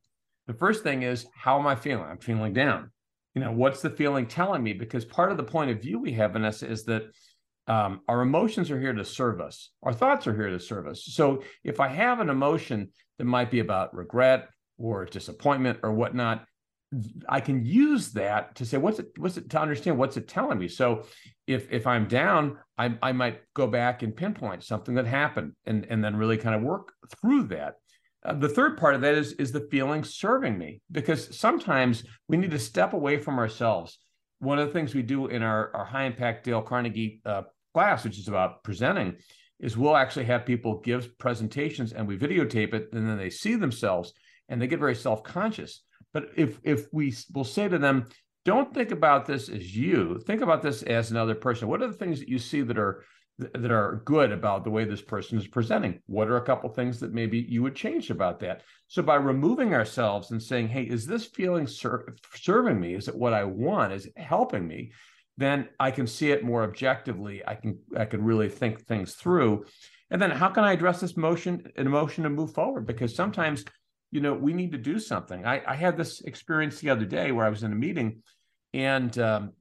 The 0.47 0.53
first 0.53 0.83
thing 0.83 1.03
is 1.03 1.27
how 1.35 1.59
am 1.59 1.67
I 1.67 1.75
feeling? 1.75 2.05
I'm 2.05 2.17
feeling 2.17 2.53
down. 2.53 2.91
You 3.35 3.41
know, 3.41 3.51
what's 3.51 3.81
the 3.81 3.91
feeling 3.91 4.25
telling 4.25 4.63
me? 4.63 4.73
Because 4.73 5.05
part 5.05 5.31
of 5.31 5.37
the 5.37 5.43
point 5.43 5.69
of 5.69 5.81
view 5.81 5.99
we 5.99 6.13
have, 6.13 6.35
in 6.35 6.43
us 6.43 6.63
is 6.63 6.85
that 6.85 7.03
um, 7.67 8.01
our 8.07 8.21
emotions 8.21 8.71
are 8.71 8.79
here 8.79 8.93
to 8.93 9.05
serve 9.05 9.39
us. 9.39 9.69
Our 9.83 9.93
thoughts 9.93 10.25
are 10.25 10.35
here 10.35 10.49
to 10.49 10.59
serve 10.59 10.87
us. 10.87 11.05
So 11.05 11.43
if 11.63 11.79
I 11.79 11.87
have 11.87 12.19
an 12.19 12.29
emotion 12.29 12.89
that 13.19 13.25
might 13.25 13.51
be 13.51 13.59
about 13.59 13.95
regret 13.95 14.49
or 14.79 15.05
disappointment 15.05 15.79
or 15.83 15.93
whatnot, 15.93 16.45
I 17.27 17.39
can 17.39 17.63
use 17.63 18.13
that 18.13 18.55
to 18.55 18.65
say 18.65 18.77
what's 18.77 18.97
it 18.97 19.11
what's 19.17 19.37
it 19.37 19.51
to 19.51 19.61
understand 19.61 19.99
what's 19.99 20.17
it 20.17 20.27
telling 20.27 20.57
me. 20.57 20.67
So 20.67 21.03
if 21.45 21.71
if 21.71 21.85
I'm 21.85 22.07
down, 22.07 22.57
I 22.79 22.97
I 23.03 23.11
might 23.11 23.41
go 23.53 23.67
back 23.67 24.01
and 24.01 24.15
pinpoint 24.15 24.63
something 24.63 24.95
that 24.95 25.05
happened 25.05 25.53
and 25.67 25.85
and 25.91 26.03
then 26.03 26.15
really 26.15 26.37
kind 26.37 26.55
of 26.55 26.63
work 26.63 26.93
through 27.21 27.43
that. 27.49 27.75
Uh, 28.23 28.33
the 28.33 28.49
third 28.49 28.77
part 28.77 28.95
of 28.95 29.01
that 29.01 29.15
is 29.15 29.33
is 29.33 29.51
the 29.51 29.67
feeling 29.71 30.03
serving 30.03 30.57
me 30.57 30.81
because 30.91 31.37
sometimes 31.37 32.03
we 32.27 32.37
need 32.37 32.51
to 32.51 32.59
step 32.59 32.93
away 32.93 33.17
from 33.17 33.39
ourselves. 33.39 33.97
One 34.39 34.59
of 34.59 34.67
the 34.67 34.73
things 34.73 34.93
we 34.93 35.01
do 35.01 35.27
in 35.27 35.41
our, 35.41 35.73
our 35.75 35.85
high 35.85 36.05
impact 36.05 36.45
Dale 36.45 36.61
Carnegie 36.61 37.21
uh, 37.25 37.43
class, 37.73 38.03
which 38.03 38.19
is 38.19 38.27
about 38.27 38.63
presenting, 38.63 39.17
is 39.59 39.77
we'll 39.77 39.95
actually 39.95 40.25
have 40.25 40.45
people 40.45 40.79
give 40.79 41.17
presentations 41.17 41.93
and 41.93 42.07
we 42.07 42.17
videotape 42.17 42.73
it, 42.73 42.89
and 42.93 43.07
then 43.07 43.17
they 43.17 43.29
see 43.29 43.55
themselves 43.55 44.13
and 44.47 44.61
they 44.61 44.67
get 44.67 44.79
very 44.79 44.95
self 44.95 45.23
conscious. 45.23 45.83
But 46.13 46.29
if 46.35 46.59
if 46.63 46.87
we 46.91 47.13
will 47.33 47.43
say 47.43 47.67
to 47.67 47.77
them, 47.77 48.07
don't 48.45 48.73
think 48.73 48.91
about 48.91 49.25
this 49.25 49.47
as 49.49 49.75
you, 49.75 50.19
think 50.25 50.41
about 50.41 50.61
this 50.61 50.83
as 50.83 51.11
another 51.11 51.35
person. 51.35 51.67
What 51.67 51.81
are 51.81 51.87
the 51.87 51.93
things 51.93 52.19
that 52.19 52.29
you 52.29 52.39
see 52.39 52.61
that 52.61 52.77
are 52.77 53.03
that 53.39 53.71
are 53.71 54.01
good 54.05 54.31
about 54.31 54.63
the 54.63 54.69
way 54.69 54.83
this 54.85 55.01
person 55.01 55.37
is 55.37 55.47
presenting? 55.47 55.99
What 56.05 56.27
are 56.27 56.37
a 56.37 56.45
couple 56.45 56.69
things 56.69 56.99
that 56.99 57.13
maybe 57.13 57.39
you 57.39 57.63
would 57.63 57.75
change 57.75 58.09
about 58.09 58.39
that? 58.41 58.63
So 58.87 59.01
by 59.01 59.15
removing 59.15 59.73
ourselves 59.73 60.31
and 60.31 60.41
saying, 60.41 60.67
"Hey, 60.67 60.83
is 60.83 61.07
this 61.07 61.25
feeling 61.25 61.65
ser- 61.67 62.15
serving 62.35 62.79
me? 62.79 62.93
Is 62.95 63.07
it 63.07 63.15
what 63.15 63.33
I 63.33 63.43
want? 63.45 63.93
Is 63.93 64.05
it 64.05 64.17
helping 64.17 64.67
me?" 64.67 64.91
then 65.39 65.69
I 65.79 65.89
can 65.89 66.05
see 66.05 66.31
it 66.31 66.43
more 66.43 66.63
objectively. 66.63 67.41
I 67.47 67.55
can 67.55 67.79
I 67.97 68.03
can 68.03 68.21
really 68.23 68.49
think 68.49 68.85
things 68.85 69.15
through. 69.15 69.65
And 70.11 70.21
then 70.21 70.31
how 70.31 70.49
can 70.49 70.65
I 70.65 70.73
address 70.73 70.99
this 70.99 71.15
motion 71.15 71.71
an 71.77 71.87
emotion 71.87 72.25
and 72.25 72.35
move 72.35 72.53
forward? 72.53 72.85
Because 72.85 73.15
sometimes, 73.15 73.63
you 74.11 74.19
know, 74.19 74.33
we 74.33 74.51
need 74.51 74.73
to 74.73 74.77
do 74.77 74.99
something. 74.99 75.45
I, 75.45 75.61
I 75.65 75.75
had 75.75 75.95
this 75.95 76.19
experience 76.21 76.79
the 76.79 76.89
other 76.89 77.05
day 77.05 77.31
where 77.31 77.45
I 77.45 77.49
was 77.49 77.63
in 77.63 77.71
a 77.71 77.75
meeting 77.75 78.21
and 78.73 79.17
um, 79.17 79.53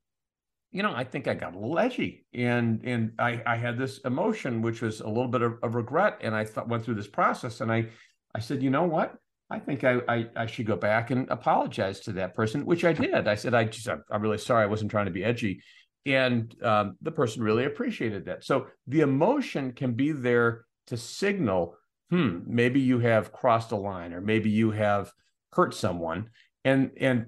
you 0.71 0.83
know, 0.83 0.93
I 0.95 1.05
think 1.05 1.29
I 1.29 1.35
got 1.35 1.55
a 1.55 1.59
little 1.59 1.79
edgy 1.79 2.27
and 2.35 2.81
and 2.85 3.13
I, 3.19 3.43
I 3.47 3.57
had 3.57 3.79
this 3.79 3.99
emotion 3.99 4.61
which 4.61 4.83
was 4.83 5.01
a 5.01 5.09
little 5.09 5.29
bit 5.29 5.43
of, 5.43 5.59
of 5.63 5.75
regret. 5.75 6.19
And 6.21 6.35
I 6.35 6.45
thought 6.45 6.69
went 6.69 6.85
through 6.85 6.97
this 6.97 7.09
process 7.09 7.61
and 7.61 7.73
I 7.73 7.87
I 8.35 8.41
said, 8.41 8.63
you 8.63 8.71
know 8.71 8.85
what? 8.85 9.17
I 9.51 9.59
think 9.59 9.83
I, 9.83 10.01
I, 10.07 10.27
I 10.37 10.47
should 10.47 10.67
go 10.67 10.77
back 10.77 11.11
and 11.11 11.29
apologize 11.31 12.01
to 12.01 12.13
that 12.13 12.35
person, 12.35 12.67
which 12.67 12.85
I 12.85 12.93
did. 12.93 13.27
I 13.27 13.35
said, 13.35 13.55
I 13.55 13.65
just 13.65 13.89
I'm, 13.89 14.05
I'm 14.11 14.23
really 14.23 14.39
sorry. 14.39 14.63
I 14.63 14.67
wasn't 14.67 14.91
trying 14.91 15.07
to 15.07 15.11
be 15.11 15.25
edgy, 15.25 15.63
and 16.05 16.55
um, 16.63 16.97
the 17.01 17.11
person 17.11 17.43
really 17.43 17.65
appreciated 17.65 18.27
that. 18.27 18.45
So 18.45 18.67
the 18.87 19.01
emotion 19.01 19.73
can 19.73 19.93
be 19.93 20.13
there 20.13 20.67
to 20.89 20.97
signal, 20.97 21.77
hmm, 22.11 22.41
maybe 22.47 22.81
you 22.81 22.99
have 22.99 23.33
crossed 23.33 23.73
a 23.73 23.77
line, 23.77 24.13
or 24.13 24.21
maybe 24.21 24.51
you 24.51 24.71
have 24.71 25.13
hurt 25.53 25.75
someone, 25.75 26.29
and 26.65 26.91
and 26.99 27.27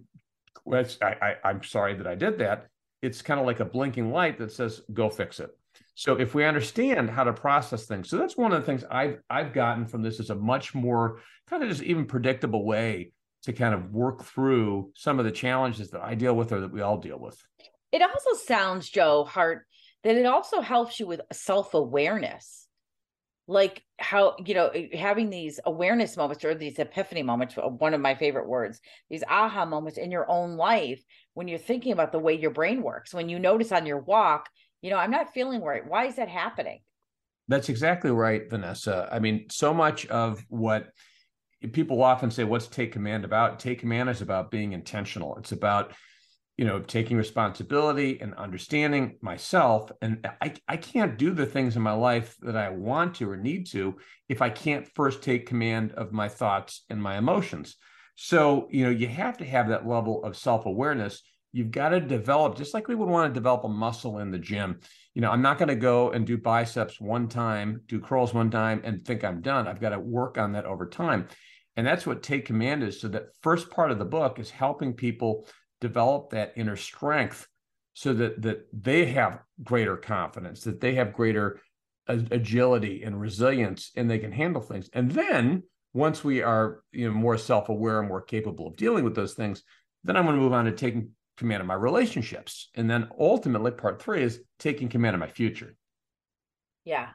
I, 0.71 0.85
I 1.03 1.37
I'm 1.45 1.63
sorry 1.63 1.95
that 1.95 2.07
I 2.07 2.17
did 2.17 2.39
that. 2.39 2.67
It's 3.03 3.23
kind 3.23 3.41
of 3.41 3.47
like 3.47 3.61
a 3.61 3.65
blinking 3.65 4.13
light 4.13 4.39
that 4.39 4.53
says, 4.53 4.83
go 4.93 5.09
fix 5.09 5.41
it. 5.41 5.51
So 5.95 6.19
if 6.19 6.35
we 6.35 6.45
understand 6.45 7.11
how 7.11 7.25
to 7.25 7.33
process 7.33 7.87
things, 7.87 8.09
so 8.09 8.17
that's 8.17 8.37
one 8.37 8.53
of 8.53 8.61
the 8.61 8.67
things 8.67 8.85
I've 8.91 9.19
I've 9.29 9.53
gotten 9.53 9.87
from 9.87 10.03
this 10.03 10.19
is 10.19 10.31
a 10.31 10.35
much 10.35 10.75
more 10.75 11.21
kind 11.47 11.63
of 11.63 11.69
just 11.69 11.83
even 11.83 12.07
predictable 12.07 12.65
way 12.65 13.13
to 13.43 13.53
kind 13.53 13.75
of 13.75 13.91
work 13.91 14.25
through 14.25 14.93
some 14.95 15.19
of 15.19 15.25
the 15.25 15.31
challenges 15.31 15.91
that 15.91 16.03
I 16.03 16.15
deal 16.15 16.35
with 16.35 16.53
or 16.53 16.61
that 16.61 16.73
we 16.73 16.81
all 16.81 16.99
deal 16.99 17.19
with. 17.19 17.43
It 17.93 18.03
also 18.03 18.43
sounds, 18.45 18.89
Joe 18.89 19.25
Hart, 19.25 19.67
that 20.05 20.17
it 20.17 20.27
also 20.27 20.61
helps 20.61 21.01
you 21.01 21.07
with 21.07 21.21
self-awareness. 21.33 22.69
Like 23.51 23.83
how, 23.99 24.37
you 24.47 24.55
know, 24.55 24.69
eh, 24.69 24.97
having 24.97 25.29
these 25.29 25.59
awareness 25.65 26.17
moments 26.17 26.45
or 26.45 26.55
these 26.55 26.79
epiphany 26.79 27.25
moments, 27.25 27.59
uh, 27.59 27.63
one 27.63 27.95
of 27.95 28.01
my 28.01 28.15
favorite 28.15 28.49
words, 28.49 28.81
these 29.11 29.25
aha 29.29 29.65
moments 29.65 29.99
in 29.99 30.13
your 30.13 30.31
own 30.31 30.57
life 30.57 31.03
when 31.35 31.49
you're 31.49 31.59
thinking 31.59 31.91
about 31.91 32.13
the 32.13 32.21
way 32.21 32.35
your 32.35 32.53
brain 32.53 32.81
works. 32.81 33.13
When 33.13 33.29
you 33.29 33.41
notice 33.41 33.73
on 33.73 33.87
your 33.87 33.99
walk, 33.99 34.49
you 34.83 34.91
know, 34.91 34.97
I'm 34.97 35.11
not 35.11 35.35
feeling 35.35 35.63
right. 35.63 35.85
Why 35.85 36.07
is 36.07 36.15
that 36.15 36.29
happening? 36.29 36.79
That's 37.49 37.69
exactly 37.69 38.13
right, 38.13 38.49
Vanessa. 38.49 39.09
I 39.11 39.19
mean, 39.19 39.47
so 39.51 39.75
much 39.75 40.07
of 40.07 40.45
what 40.49 40.93
people 41.73 42.05
often 42.05 42.31
say, 42.31 42.45
what's 42.45 42.69
take 42.69 42.93
command 42.93 43.25
about? 43.25 43.59
Take 43.59 43.81
command 43.81 44.11
is 44.11 44.23
about 44.23 44.53
being 44.53 44.75
intentional. 44.75 45.37
It's 45.39 45.51
about, 45.51 45.93
you 46.61 46.67
know, 46.67 46.79
taking 46.79 47.17
responsibility 47.17 48.21
and 48.21 48.35
understanding 48.35 49.17
myself. 49.23 49.91
And 50.03 50.29
I, 50.43 50.53
I 50.69 50.77
can't 50.77 51.17
do 51.17 51.33
the 51.33 51.47
things 51.47 51.75
in 51.75 51.81
my 51.81 51.95
life 51.95 52.37
that 52.43 52.55
I 52.55 52.69
want 52.69 53.15
to 53.15 53.31
or 53.31 53.39
need 53.39 53.67
to 53.69 53.97
if 54.29 54.43
I 54.43 54.51
can't 54.51 54.87
first 54.95 55.23
take 55.23 55.47
command 55.47 55.93
of 55.93 56.13
my 56.13 56.29
thoughts 56.29 56.85
and 56.91 57.03
my 57.03 57.17
emotions. 57.17 57.77
So, 58.15 58.69
you 58.71 58.85
know, 58.85 58.91
you 58.91 59.09
have 59.09 59.39
to 59.39 59.47
have 59.47 59.69
that 59.69 59.89
level 59.89 60.23
of 60.23 60.37
self 60.37 60.67
awareness 60.67 61.23
you've 61.53 61.71
got 61.71 61.89
to 61.89 62.01
develop 62.01 62.57
just 62.57 62.75
like 62.75 62.87
we 62.89 62.95
would 62.95 63.09
want 63.09 63.29
to 63.29 63.35
develop 63.35 63.65
a 63.65 63.69
muscle 63.69 64.19
in 64.19 64.31
the 64.31 64.39
gym. 64.39 64.79
You 65.15 65.23
know 65.23 65.31
i'm 65.33 65.43
not 65.43 65.59
going 65.59 65.71
to 65.71 65.75
go 65.75 66.13
and 66.13 66.25
do 66.25 66.39
biceps 66.39 67.01
one 67.01 67.27
time 67.27 67.81
do 67.89 67.99
curls 67.99 68.33
one 68.33 68.49
time 68.49 68.83
and 68.85 69.05
think 69.05 69.25
i'm 69.25 69.41
done. 69.41 69.67
I've 69.67 69.81
got 69.81 69.89
to 69.89 69.99
work 69.99 70.39
on 70.39 70.53
that 70.53 70.67
over 70.67 70.87
time. 70.87 71.27
And 71.77 71.87
that's 71.87 72.07
what 72.07 72.23
take 72.23 72.45
command 72.45 72.83
is. 72.83 73.01
So 73.01 73.09
that 73.09 73.29
first 73.43 73.71
part 73.71 73.91
of 73.91 73.99
the 73.99 74.05
book 74.05 74.39
is 74.39 74.51
helping 74.51 74.93
people 74.93 75.47
develop 75.81 76.31
that 76.31 76.53
inner 76.57 76.77
strength 76.77 77.47
so 77.95 78.13
that 78.13 78.43
that 78.43 78.67
they 78.73 79.07
have 79.07 79.41
greater 79.63 79.97
confidence 79.97 80.63
that 80.63 80.81
they 80.81 80.95
have 80.95 81.13
greater 81.13 81.61
agility 82.09 83.03
and 83.03 83.21
resilience 83.21 83.93
and 83.97 84.11
they 84.11 84.19
can 84.19 84.33
handle 84.33 84.63
things 84.63 84.89
and 84.95 85.11
then 85.13 85.63
once 85.93 86.25
we 86.25 86.43
are 86.43 86.83
you 86.93 87.07
know 87.07 87.15
more 87.15 87.39
self-aware 87.39 88.01
and 88.01 88.09
more 88.09 88.23
capable 88.23 88.67
of 88.67 88.77
dealing 88.77 89.05
with 89.05 89.15
those 89.15 89.35
things 89.35 89.63
then 90.05 90.17
i'm 90.17 90.25
going 90.25 90.35
to 90.35 90.41
move 90.43 90.53
on 90.53 90.65
to 90.65 90.73
taking 90.73 91.11
command 91.41 91.63
of 91.63 91.67
my 91.67 91.75
relationships. 91.75 92.69
And 92.75 92.89
then 92.89 93.09
ultimately, 93.19 93.73
part 93.73 94.01
three 94.01 94.23
is 94.23 94.41
taking 94.59 94.91
command 94.91 95.15
of 95.15 95.21
my 95.21 95.27
future. 95.27 95.75
Yeah. 96.85 97.09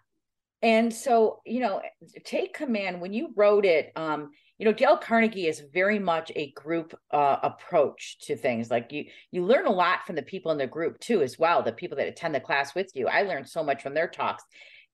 And 0.63 0.91
so, 0.91 1.41
you 1.45 1.59
know, 1.59 1.81
take 2.25 2.55
command 2.55 3.01
when 3.01 3.13
you 3.13 3.29
wrote 3.35 3.65
it, 3.65 3.91
um, 3.95 4.31
you 4.57 4.65
know, 4.65 4.73
Dale 4.73 4.97
Carnegie 4.97 5.47
is 5.47 5.63
very 5.73 5.99
much 5.99 6.31
a 6.35 6.51
group 6.51 6.97
uh, 7.11 7.37
approach 7.43 8.17
to 8.21 8.37
things. 8.37 8.71
Like 8.71 8.91
you, 8.91 9.05
you 9.31 9.43
learn 9.43 9.65
a 9.65 9.71
lot 9.71 10.05
from 10.05 10.15
the 10.15 10.21
people 10.21 10.51
in 10.51 10.57
the 10.57 10.67
group 10.67 10.99
too, 10.99 11.21
as 11.21 11.37
well. 11.37 11.61
The 11.61 11.73
people 11.73 11.97
that 11.97 12.07
attend 12.07 12.33
the 12.33 12.39
class 12.39 12.73
with 12.73 12.91
you, 12.93 13.07
I 13.07 13.23
learned 13.23 13.49
so 13.49 13.63
much 13.63 13.83
from 13.83 13.93
their 13.93 14.07
talks. 14.07 14.43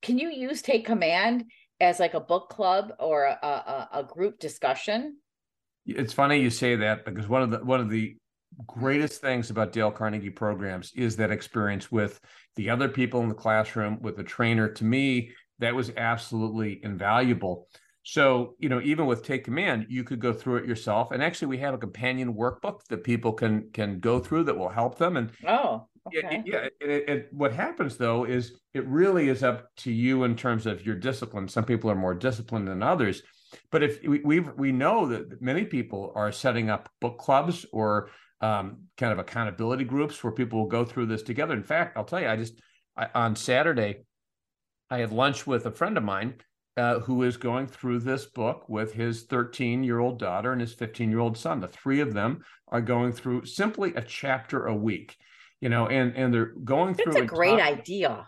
Can 0.01 0.18
you 0.18 0.30
use 0.30 0.62
take 0.62 0.86
command 0.86 1.46
as 1.80 2.00
like 2.00 2.15
a 2.15 2.20
book 2.20 2.50
club 2.50 2.94
or 3.00 3.25
a, 3.25 3.38
a, 3.44 3.89
a 4.00 4.03
group 4.03 4.39
discussion? 4.39 5.18
It's 5.86 6.13
funny 6.13 6.39
you 6.39 6.50
say 6.50 6.75
that 6.75 7.06
because 7.06 7.27
one 7.27 7.44
of 7.44 7.51
the 7.51 7.58
one 7.60 7.80
of 7.80 7.89
the 7.89 8.15
greatest 8.68 9.22
things 9.22 9.50
about 9.50 9.72
Dale 9.72 9.91
Carnegie 9.91 10.30
programs 10.30 10.91
is 10.96 11.15
that 11.15 11.32
experience 11.32 11.91
with 11.91 12.20
the 12.56 12.70
other 12.70 12.89
people 12.89 13.22
in 13.22 13.30
the 13.30 13.36
classroom, 13.36 14.00
with 14.01 14.18
the 14.18 14.24
trainer. 14.24 14.70
To 14.70 14.84
me, 14.84 15.32
that 15.60 15.75
was 15.75 15.91
absolutely 15.98 16.80
invaluable. 16.84 17.68
So, 18.03 18.55
you 18.58 18.67
know, 18.67 18.81
even 18.81 19.05
with 19.05 19.24
Take 19.24 19.46
Command, 19.46 19.86
you 19.89 20.03
could 20.03 20.20
go 20.20 20.34
through 20.34 20.58
it 20.58 20.65
yourself. 20.65 21.12
And 21.12 21.22
actually, 21.22 21.50
we 21.50 21.60
have 21.60 21.74
a 21.74 21.77
companion 21.77 22.34
workbook 22.34 22.84
that 22.89 23.03
people 23.03 23.34
can 23.34 23.70
can 23.74 24.00
go 24.00 24.20
through 24.20 24.46
that 24.46 24.58
will 24.58 24.70
help 24.70 24.98
them. 24.98 25.17
And 25.17 25.31
oh, 25.48 25.88
okay. 26.08 26.41
yeah, 26.46 26.70
yeah. 26.81 26.88
It, 26.88 27.10
it, 27.10 27.27
what 27.31 27.53
happens 27.53 27.98
though 27.98 28.24
is 28.25 28.60
it 28.74 28.88
really 28.88 29.29
is 29.29 29.43
up 29.43 29.67
to 29.77 29.91
you 29.91 30.24
in 30.24 30.36
terms 30.36 30.65
of 30.65 30.86
your 30.86 30.96
discipline. 30.96 31.48
Some 31.48 31.63
people 31.63 31.91
are 31.91 31.96
more 31.96 32.15
disciplined 32.15 32.67
than 32.67 32.81
others. 32.81 33.22
But 33.70 33.84
if 33.84 34.01
we 34.01 34.20
we 34.20 34.39
we 34.39 34.72
know 34.72 35.08
that 35.08 35.41
many 35.41 35.65
people 35.65 36.12
are 36.15 36.31
setting 36.31 36.70
up 36.70 36.89
book 37.01 37.20
clubs 37.20 37.65
or 37.72 38.10
um, 38.39 38.86
kind 38.98 39.13
of 39.13 39.20
accountability 39.20 39.84
groups 39.84 40.24
where 40.24 40.34
people 40.34 40.60
will 40.60 40.67
go 40.70 40.84
through 40.86 41.05
this 41.05 41.22
together. 41.22 41.53
In 41.53 41.63
fact, 41.63 41.96
I'll 41.96 42.05
tell 42.05 42.20
you, 42.20 42.27
I 42.27 42.36
just 42.36 42.60
I, 42.98 43.10
on 43.13 43.36
Saturday, 43.36 44.05
I 44.89 44.98
had 44.98 45.12
lunch 45.12 45.46
with 45.46 45.67
a 45.67 45.72
friend 45.72 45.98
of 45.98 46.03
mine 46.03 46.36
uh, 46.78 47.00
who 47.00 47.24
is 47.24 47.38
going 47.38 47.68
through 47.68 48.00
this 48.00 48.25
book 48.25 48.68
with 48.70 48.94
his 48.94 49.24
13 49.24 49.84
year 49.84 50.00
old 50.00 50.20
daughter 50.20 50.51
and 50.51 50.62
his 50.62 50.74
15 50.74 51.10
year 51.10 51.20
old 51.20 51.38
son. 51.38 51.60
The 51.60 51.68
three 51.68 52.00
of 52.00 52.13
them 52.13 52.44
are 52.68 52.82
going 52.82 53.12
through 53.12 53.46
simply 53.46 53.94
a 53.96 54.01
chapter 54.01 54.68
a 54.68 54.75
week, 54.75 55.18
you 55.60 55.70
know, 55.70 55.88
and 55.88 56.16
and 56.16 56.34
they're 56.34 56.54
going 56.63 56.96
through. 56.96 57.13
It's 57.13 57.22
a 57.22 57.25
great 57.25 57.60
idea. 57.60 58.28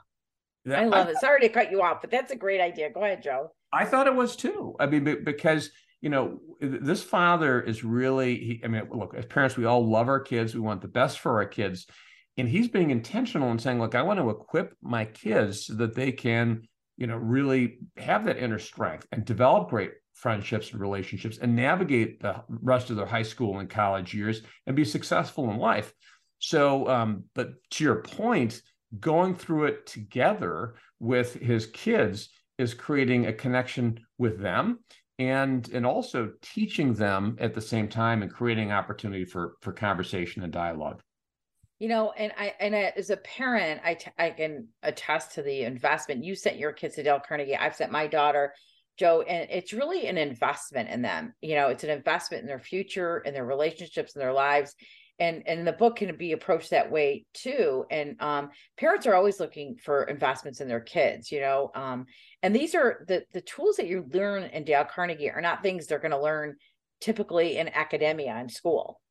That, 0.65 0.79
I 0.79 0.85
love 0.85 1.07
I, 1.07 1.11
it. 1.11 1.17
Sorry 1.19 1.41
to 1.41 1.49
cut 1.49 1.71
you 1.71 1.81
off, 1.81 2.01
but 2.01 2.11
that's 2.11 2.31
a 2.31 2.37
great 2.37 2.61
idea. 2.61 2.89
Go 2.89 3.03
ahead, 3.03 3.21
Joe. 3.23 3.51
I 3.71 3.85
thought 3.85 4.07
it 4.07 4.15
was 4.15 4.35
too. 4.35 4.75
I 4.79 4.85
mean, 4.85 5.23
because 5.23 5.71
you 6.03 6.09
know, 6.09 6.41
this 6.59 7.01
father 7.01 7.61
is 7.61 7.85
really, 7.85 8.35
he, 8.35 8.61
I 8.61 8.67
mean, 8.67 8.89
look, 8.91 9.15
as 9.15 9.25
parents, 9.25 9.55
we 9.55 9.63
all 9.63 9.89
love 9.89 10.09
our 10.09 10.19
kids. 10.19 10.53
We 10.53 10.59
want 10.59 10.81
the 10.81 10.89
best 10.89 11.19
for 11.19 11.37
our 11.37 11.45
kids. 11.45 11.87
And 12.37 12.45
he's 12.45 12.67
being 12.67 12.91
intentional 12.91 13.51
and 13.51 13.61
saying, 13.61 13.79
look, 13.79 13.95
I 13.95 14.01
want 14.01 14.19
to 14.19 14.29
equip 14.29 14.75
my 14.81 15.05
kids 15.05 15.67
so 15.67 15.75
that 15.75 15.95
they 15.95 16.11
can, 16.11 16.63
you 16.97 17.07
know, 17.07 17.17
really 17.17 17.79
have 17.97 18.25
that 18.25 18.37
inner 18.37 18.59
strength 18.59 19.07
and 19.11 19.25
develop 19.25 19.69
great 19.69 19.91
friendships 20.13 20.71
and 20.71 20.79
relationships 20.79 21.39
and 21.39 21.55
navigate 21.55 22.21
the 22.21 22.41
rest 22.47 22.89
of 22.89 22.95
their 22.95 23.05
high 23.05 23.23
school 23.23 23.59
and 23.59 23.69
college 23.69 24.13
years 24.13 24.41
and 24.67 24.75
be 24.75 24.85
successful 24.85 25.49
in 25.49 25.57
life. 25.57 25.93
So, 26.39 26.87
um, 26.87 27.23
but 27.33 27.53
to 27.71 27.83
your 27.83 28.01
point, 28.01 28.61
going 28.99 29.35
through 29.35 29.65
it 29.65 29.85
together 29.87 30.75
with 30.99 31.33
his 31.33 31.67
kids 31.67 32.29
is 32.57 32.73
creating 32.73 33.25
a 33.25 33.33
connection 33.33 33.99
with 34.17 34.39
them 34.39 34.79
and 35.19 35.69
and 35.69 35.85
also 35.85 36.31
teaching 36.41 36.93
them 36.93 37.35
at 37.39 37.53
the 37.53 37.61
same 37.61 37.87
time 37.87 38.21
and 38.21 38.33
creating 38.33 38.71
opportunity 38.71 39.25
for 39.25 39.53
for 39.61 39.71
conversation 39.71 40.43
and 40.43 40.53
dialogue 40.53 41.01
you 41.83 41.89
know 41.89 42.13
and 42.15 42.31
i 42.37 42.53
and 42.61 42.73
as 42.73 43.09
a 43.09 43.17
parent 43.17 43.81
I, 43.83 43.95
t- 43.95 44.11
I 44.17 44.29
can 44.29 44.69
attest 44.83 45.33
to 45.33 45.41
the 45.41 45.63
investment. 45.63 46.23
You 46.23 46.33
sent 46.33 46.57
your 46.57 46.71
kids 46.71 46.95
to 46.95 47.03
dale 47.03 47.19
carnegie. 47.19 47.57
I've 47.57 47.75
sent 47.75 47.91
my 47.91 48.07
daughter 48.07 48.53
joe 48.97 49.21
and 49.23 49.49
it's 49.51 49.73
really 49.73 50.07
an 50.07 50.17
investment 50.17 50.89
in 50.89 51.01
them. 51.01 51.33
You 51.41 51.55
know 51.55 51.67
it's 51.67 51.83
an 51.83 51.89
investment 51.89 52.41
in 52.41 52.47
their 52.47 52.61
future 52.61 53.17
in 53.25 53.33
their 53.33 53.45
relationships 53.45 54.15
in 54.15 54.21
their 54.21 54.31
lives 54.31 54.73
and 55.19 55.43
and 55.45 55.67
the 55.67 55.73
book 55.73 55.97
can 55.97 56.15
be 56.15 56.31
approached 56.31 56.69
that 56.69 56.89
way 56.89 57.25
too 57.33 57.83
and 57.91 58.15
um, 58.21 58.51
parents 58.77 59.05
are 59.05 59.15
always 59.15 59.41
looking 59.41 59.75
for 59.75 60.05
investments 60.05 60.61
in 60.61 60.69
their 60.69 60.79
kids 60.79 61.33
you 61.33 61.41
know 61.41 61.69
um, 61.75 62.05
and 62.41 62.55
these 62.55 62.75
are 62.75 63.03
the 63.09 63.23
the 63.33 63.41
tools 63.41 63.75
that 63.75 63.87
you 63.87 64.05
learn 64.13 64.43
in 64.43 64.63
dale 64.63 64.85
carnegie 64.85 65.29
are 65.29 65.41
not 65.41 65.61
things 65.61 65.85
they're 65.85 65.99
going 65.99 66.11
to 66.11 66.21
learn 66.21 66.55
typically 67.01 67.57
in 67.57 67.67
academia 67.67 68.39
in 68.39 68.47
school 68.47 69.01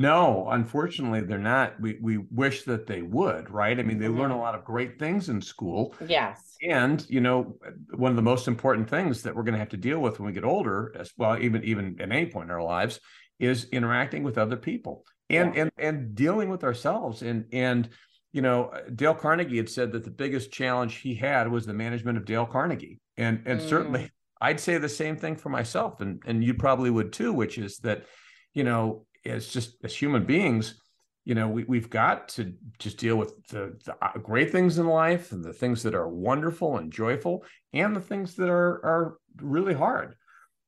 no 0.00 0.48
unfortunately 0.50 1.20
they're 1.20 1.38
not 1.38 1.78
we 1.78 1.98
we 2.00 2.16
wish 2.30 2.62
that 2.62 2.86
they 2.86 3.02
would 3.02 3.50
right 3.50 3.78
i 3.78 3.82
mean 3.82 3.98
they 3.98 4.06
mm-hmm. 4.06 4.20
learn 4.20 4.30
a 4.30 4.38
lot 4.38 4.54
of 4.54 4.64
great 4.64 4.98
things 4.98 5.28
in 5.28 5.42
school 5.42 5.94
yes 6.06 6.56
and 6.66 7.06
you 7.10 7.20
know 7.20 7.56
one 7.94 8.10
of 8.10 8.16
the 8.16 8.22
most 8.22 8.48
important 8.48 8.88
things 8.88 9.22
that 9.22 9.36
we're 9.36 9.42
going 9.42 9.52
to 9.52 9.58
have 9.58 9.68
to 9.68 9.76
deal 9.76 10.00
with 10.00 10.18
when 10.18 10.26
we 10.26 10.32
get 10.32 10.44
older 10.44 10.92
as 10.98 11.12
well 11.18 11.38
even 11.38 11.62
even 11.64 11.96
at 12.00 12.10
any 12.10 12.24
point 12.24 12.48
in 12.48 12.50
our 12.50 12.62
lives 12.62 12.98
is 13.38 13.66
interacting 13.72 14.22
with 14.22 14.38
other 14.38 14.56
people 14.56 15.04
and 15.28 15.54
yeah. 15.54 15.62
and 15.62 15.70
and 15.76 16.14
dealing 16.14 16.48
with 16.48 16.64
ourselves 16.64 17.20
and 17.20 17.44
and 17.52 17.90
you 18.32 18.40
know 18.40 18.72
dale 18.94 19.14
carnegie 19.14 19.58
had 19.58 19.68
said 19.68 19.92
that 19.92 20.04
the 20.04 20.10
biggest 20.10 20.50
challenge 20.50 20.96
he 20.96 21.14
had 21.14 21.46
was 21.50 21.66
the 21.66 21.74
management 21.74 22.16
of 22.16 22.24
dale 22.24 22.46
carnegie 22.46 22.98
and 23.18 23.42
and 23.44 23.60
mm. 23.60 23.68
certainly 23.68 24.10
i'd 24.40 24.60
say 24.60 24.78
the 24.78 24.88
same 24.88 25.16
thing 25.16 25.36
for 25.36 25.50
myself 25.50 26.00
and 26.00 26.22
and 26.24 26.42
you 26.42 26.54
probably 26.54 26.88
would 26.88 27.12
too 27.12 27.34
which 27.34 27.58
is 27.58 27.76
that 27.78 28.06
you 28.54 28.64
know 28.64 29.04
it's 29.24 29.52
just 29.52 29.76
as 29.84 29.94
human 29.94 30.24
beings 30.24 30.80
you 31.24 31.34
know 31.34 31.48
we, 31.48 31.64
we've 31.64 31.90
got 31.90 32.28
to 32.28 32.54
just 32.78 32.98
deal 32.98 33.16
with 33.16 33.34
the, 33.48 33.76
the 33.84 33.94
uh, 34.02 34.18
great 34.18 34.50
things 34.50 34.78
in 34.78 34.86
life 34.86 35.32
and 35.32 35.44
the 35.44 35.52
things 35.52 35.82
that 35.82 35.94
are 35.94 36.08
wonderful 36.08 36.78
and 36.78 36.92
joyful 36.92 37.44
and 37.72 37.94
the 37.94 38.00
things 38.00 38.34
that 38.36 38.48
are 38.48 38.84
are 38.84 39.16
really 39.42 39.74
hard 39.74 40.14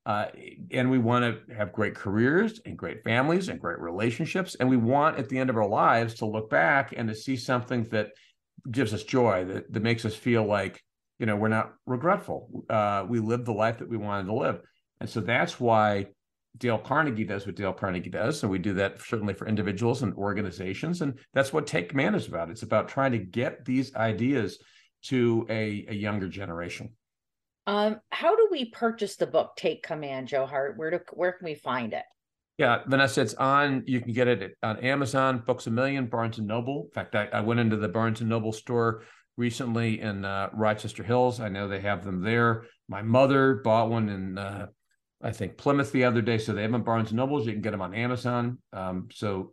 Uh, 0.04 0.26
and 0.72 0.90
we 0.90 0.98
want 0.98 1.22
to 1.24 1.54
have 1.54 1.72
great 1.72 1.94
careers 1.94 2.60
and 2.66 2.76
great 2.76 3.04
families 3.04 3.48
and 3.48 3.60
great 3.60 3.78
relationships. 3.78 4.56
And 4.58 4.68
we 4.68 4.76
want 4.76 5.16
at 5.18 5.28
the 5.28 5.38
end 5.38 5.48
of 5.50 5.56
our 5.56 5.68
lives 5.68 6.14
to 6.14 6.26
look 6.26 6.50
back 6.50 6.92
and 6.96 7.08
to 7.08 7.14
see 7.14 7.36
something 7.36 7.88
that 7.90 8.08
gives 8.68 8.92
us 8.92 9.04
joy, 9.04 9.44
that, 9.44 9.72
that 9.72 9.82
makes 9.82 10.04
us 10.04 10.14
feel 10.14 10.44
like, 10.44 10.82
you 11.20 11.26
know, 11.26 11.36
we're 11.36 11.56
not 11.58 11.74
regretful. 11.86 12.64
Uh, 12.68 13.06
we 13.08 13.20
lived 13.20 13.46
the 13.46 13.52
life 13.52 13.78
that 13.78 13.88
we 13.88 13.96
wanted 13.96 14.26
to 14.26 14.34
live. 14.34 14.58
And 15.00 15.08
so 15.08 15.20
that's 15.20 15.60
why 15.60 16.06
Dale 16.58 16.78
Carnegie 16.78 17.24
does 17.24 17.46
what 17.46 17.56
Dale 17.56 17.72
Carnegie 17.72 18.10
does. 18.10 18.42
And 18.42 18.52
we 18.52 18.58
do 18.58 18.74
that 18.74 19.00
certainly 19.00 19.34
for 19.34 19.46
individuals 19.46 20.02
and 20.02 20.14
organizations. 20.14 21.00
And 21.00 21.18
that's 21.32 21.52
what 21.52 21.66
Take 21.66 21.88
Command 21.88 22.14
is 22.14 22.28
about. 22.28 22.50
It's 22.50 22.62
about 22.62 22.88
trying 22.88 23.12
to 23.12 23.18
get 23.18 23.64
these 23.64 23.94
ideas 23.94 24.58
to 25.04 25.46
a, 25.48 25.86
a 25.88 25.94
younger 25.94 26.28
generation. 26.28 26.90
Um, 27.66 28.00
how 28.10 28.36
do 28.36 28.48
we 28.50 28.70
purchase 28.70 29.16
the 29.16 29.26
book 29.26 29.52
Take 29.56 29.82
Command, 29.82 30.28
Joe 30.28 30.46
Hart? 30.46 30.76
Where 30.76 30.90
do 30.90 31.00
where 31.12 31.32
can 31.32 31.44
we 31.44 31.54
find 31.54 31.92
it? 31.92 32.04
Yeah, 32.58 32.82
Vanessa, 32.86 33.22
it's 33.22 33.34
on. 33.34 33.84
You 33.86 34.00
can 34.00 34.12
get 34.12 34.28
it 34.28 34.56
on 34.62 34.78
Amazon, 34.80 35.42
Books 35.46 35.66
a 35.66 35.70
Million, 35.70 36.06
Barnes 36.06 36.38
and 36.38 36.46
Noble. 36.46 36.84
In 36.84 36.90
fact, 36.90 37.14
I, 37.14 37.28
I 37.32 37.40
went 37.40 37.60
into 37.60 37.76
the 37.76 37.88
Barnes 37.88 38.20
and 38.20 38.28
Noble 38.28 38.52
store 38.52 39.02
recently 39.36 40.00
in 40.00 40.24
uh, 40.24 40.50
Rochester 40.52 41.02
Hills. 41.02 41.40
I 41.40 41.48
know 41.48 41.66
they 41.66 41.80
have 41.80 42.04
them 42.04 42.20
there. 42.20 42.64
My 42.88 43.00
mother 43.02 43.62
bought 43.64 43.90
one 43.90 44.08
in 44.08 44.38
uh, 44.38 44.66
I 45.22 45.30
think 45.30 45.56
Plymouth 45.56 45.92
the 45.92 46.04
other 46.04 46.20
day. 46.20 46.38
So 46.38 46.52
they 46.52 46.62
have 46.62 46.72
them 46.72 46.82
Barnes 46.82 47.10
and 47.10 47.16
Nobles. 47.16 47.46
You 47.46 47.52
can 47.52 47.62
get 47.62 47.70
them 47.70 47.82
on 47.82 47.94
Amazon. 47.94 48.58
Um, 48.72 49.08
so 49.12 49.52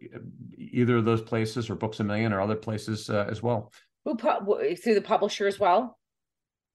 either 0.58 0.98
of 0.98 1.06
those 1.06 1.22
places 1.22 1.70
or 1.70 1.76
Books 1.76 2.00
a 2.00 2.04
Million 2.04 2.34
or 2.34 2.42
other 2.42 2.56
places 2.56 3.10
uh, 3.10 3.28
as 3.30 3.44
well. 3.44 3.72
Who 4.06 4.16
through 4.16 4.96
the 4.96 5.02
publisher 5.02 5.48
as 5.48 5.60
well? 5.60 6.00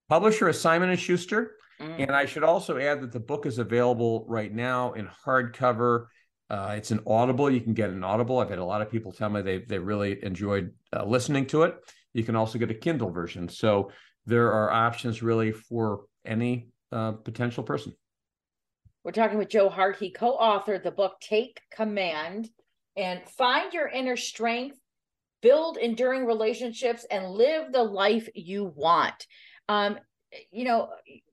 Publisher 0.09 0.49
is 0.49 0.61
Simon 0.61 0.91
and 0.91 1.01
Schuster. 1.01 1.57
Mm. 1.81 2.03
And 2.05 2.11
I 2.13 2.27
should 2.27 2.45
also 2.45 2.79
add 2.79 3.01
that 3.01 3.11
the 3.11 3.21
book 3.21 3.47
is 3.47 3.59
available 3.59 4.25
right 4.29 4.53
now 4.53 4.93
in 4.93 5.09
hardcover. 5.27 6.07
Uh, 6.49 6.75
it's 6.77 6.93
an 6.93 7.01
Audible. 7.07 7.51
You 7.51 7.61
can 7.61 7.75
get 7.75 7.91
an 7.91 8.05
Audible. 8.05 8.39
I've 8.39 8.51
had 8.51 8.59
a 8.59 8.65
lot 8.65 8.83
of 8.83 8.91
people 8.91 9.11
tell 9.11 9.31
me 9.31 9.43
they 9.43 9.59
they 9.59 9.79
really 9.79 10.23
enjoyed 10.23 10.73
uh, 10.95 11.05
listening 11.05 11.47
to 11.47 11.63
it. 11.65 11.75
You 12.13 12.23
can 12.23 12.37
also 12.37 12.59
get 12.59 12.71
a 12.71 12.75
Kindle 12.75 13.11
version. 13.11 13.49
So 13.49 13.91
there 14.27 14.53
are 14.53 14.71
options 14.71 15.23
really 15.23 15.51
for 15.51 16.05
any 16.25 16.69
uh, 16.93 17.13
potential 17.13 17.65
person. 17.65 17.95
We're 19.05 19.13
talking 19.13 19.37
with 19.37 19.51
Joe 19.51 19.69
Hart. 19.69 19.97
He 19.99 20.11
co 20.11 20.39
authored 20.39 20.83
the 20.83 20.91
book 20.91 21.17
Take 21.21 21.61
Command 21.71 22.49
and 22.97 23.21
Find 23.37 23.73
Your 23.75 23.87
Inner 23.87 24.17
Strength, 24.17 24.79
Build 25.43 25.77
Enduring 25.77 26.25
Relationships, 26.25 27.05
and 27.11 27.29
Live 27.29 27.71
the 27.71 27.83
Life 27.83 28.31
You 28.35 28.73
Want. 28.75 29.27
Um, 29.69 29.99
you 30.51 30.65
know, 30.65 30.89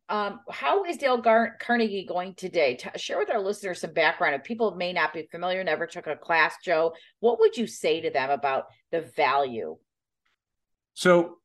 um, 0.10 0.42
how 0.52 0.84
is 0.84 0.98
Dale 0.98 1.22
Gar- 1.22 1.56
Carnegie 1.62 2.06
going 2.06 2.36
today? 2.36 2.76
T- 2.76 2.90
share 2.98 3.18
with 3.18 3.30
our 3.30 3.40
listeners 3.40 3.80
some 3.80 3.94
background. 3.94 4.36
If 4.36 4.44
people 4.44 4.76
may 4.76 4.92
not 4.92 5.14
be 5.14 5.30
familiar, 5.32 5.64
never 5.64 5.88
took 5.88 6.08
a 6.08 6.18
class, 6.18 6.56
Joe, 6.62 6.94
what 7.22 7.40
would 7.40 7.56
you 7.56 7.68
say 7.68 8.02
to 8.02 8.10
them 8.10 8.30
about 8.30 8.66
the 8.92 9.00
value? 9.16 9.78
So, 10.94 11.38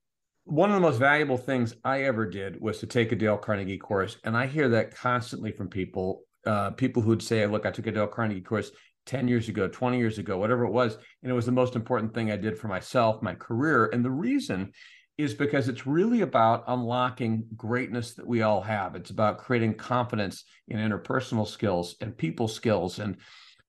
one 0.47 0.71
of 0.71 0.75
the 0.75 0.81
most 0.81 0.99
valuable 0.99 1.37
things 1.37 1.75
I 1.85 2.05
ever 2.05 2.25
did 2.25 2.61
was 2.61 2.79
to 2.79 2.87
take 2.87 3.11
a 3.11 3.17
Dale 3.17 3.37
Carnegie 3.37 3.79
course. 3.79 4.17
And 4.23 4.37
I 4.37 4.47
hear 4.47 4.69
that 4.71 4.95
constantly 4.95 5.50
from 5.50 5.69
people, 5.69 6.23
uh, 6.47 6.71
people 6.71 7.03
who'd 7.03 7.23
say, 7.23 7.45
look, 7.47 7.67
I 7.67 7.73
took 7.73 7.88
a 7.88 7.93
Dale 7.93 8.07
Carnegie 8.07 8.41
course 8.41 8.71
10 9.07 9.26
years 9.26 9.49
ago, 9.49 9.67
20 9.67 9.99
years 9.99 10.19
ago, 10.19 10.38
whatever 10.38 10.65
it 10.65 10.71
was. 10.71 10.99
And 11.23 11.33
it 11.33 11.35
was 11.35 11.47
the 11.47 11.53
most 11.53 11.75
important 11.75 12.15
thing 12.15 12.31
I 12.31 12.37
did 12.37 12.57
for 12.57 12.69
myself, 12.69 13.23
my 13.23 13.35
career. 13.35 13.87
And 13.87 14.05
the 14.05 14.11
reason 14.11 14.71
is 15.19 15.35
because 15.35 15.69
it's 15.69 15.85
really 15.85 16.21
about 16.21 16.62
unlocking 16.69 17.45
greatness 17.57 18.15
that 18.15 18.26
we 18.26 18.43
all 18.43 18.61
have. 18.61 18.95
It's 18.95 19.11
about 19.11 19.38
creating 19.38 19.75
confidence 19.75 20.45
in 20.69 20.79
interpersonal 20.79 21.49
skills 21.49 21.97
and 22.00 22.17
people 22.17 22.47
skills 22.47 23.00
and 23.00 23.17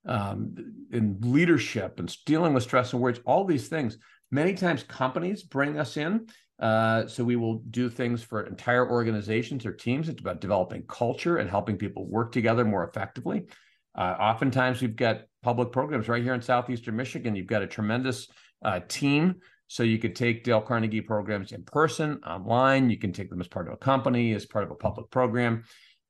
um, 0.05 0.53
in 0.91 1.17
leadership 1.21 1.99
and 1.99 2.15
dealing 2.25 2.53
with 2.53 2.63
stress 2.63 2.93
and 2.93 3.01
worries, 3.01 3.19
all 3.25 3.45
these 3.45 3.67
things. 3.67 3.97
Many 4.29 4.53
times 4.53 4.83
companies 4.83 5.41
bring 5.41 5.79
us 5.79 5.97
in 5.97 6.27
uh, 6.59 7.07
so 7.07 7.23
we 7.23 7.35
will 7.35 7.59
do 7.69 7.89
things 7.89 8.23
for 8.23 8.43
entire 8.43 8.89
organizations 8.89 9.65
or 9.65 9.71
teams. 9.71 10.09
It's 10.09 10.21
about 10.21 10.41
developing 10.41 10.83
culture 10.87 11.37
and 11.37 11.49
helping 11.49 11.77
people 11.77 12.07
work 12.07 12.31
together 12.31 12.65
more 12.65 12.87
effectively. 12.87 13.45
Uh, 13.95 14.15
oftentimes, 14.19 14.81
we've 14.81 14.95
got 14.95 15.21
public 15.43 15.71
programs 15.71 16.07
right 16.07 16.23
here 16.23 16.33
in 16.33 16.41
southeastern 16.41 16.95
Michigan. 16.95 17.35
You've 17.35 17.47
got 17.47 17.61
a 17.61 17.67
tremendous 17.67 18.27
uh, 18.63 18.79
team, 18.87 19.35
so 19.67 19.83
you 19.83 19.99
could 19.99 20.15
take 20.15 20.43
Dale 20.43 20.61
Carnegie 20.61 21.01
programs 21.01 21.51
in 21.51 21.63
person, 21.63 22.19
online. 22.25 22.89
You 22.89 22.97
can 22.97 23.11
take 23.11 23.29
them 23.29 23.41
as 23.41 23.47
part 23.47 23.67
of 23.67 23.73
a 23.73 23.77
company, 23.77 24.33
as 24.33 24.45
part 24.45 24.63
of 24.63 24.71
a 24.71 24.75
public 24.75 25.09
program. 25.11 25.63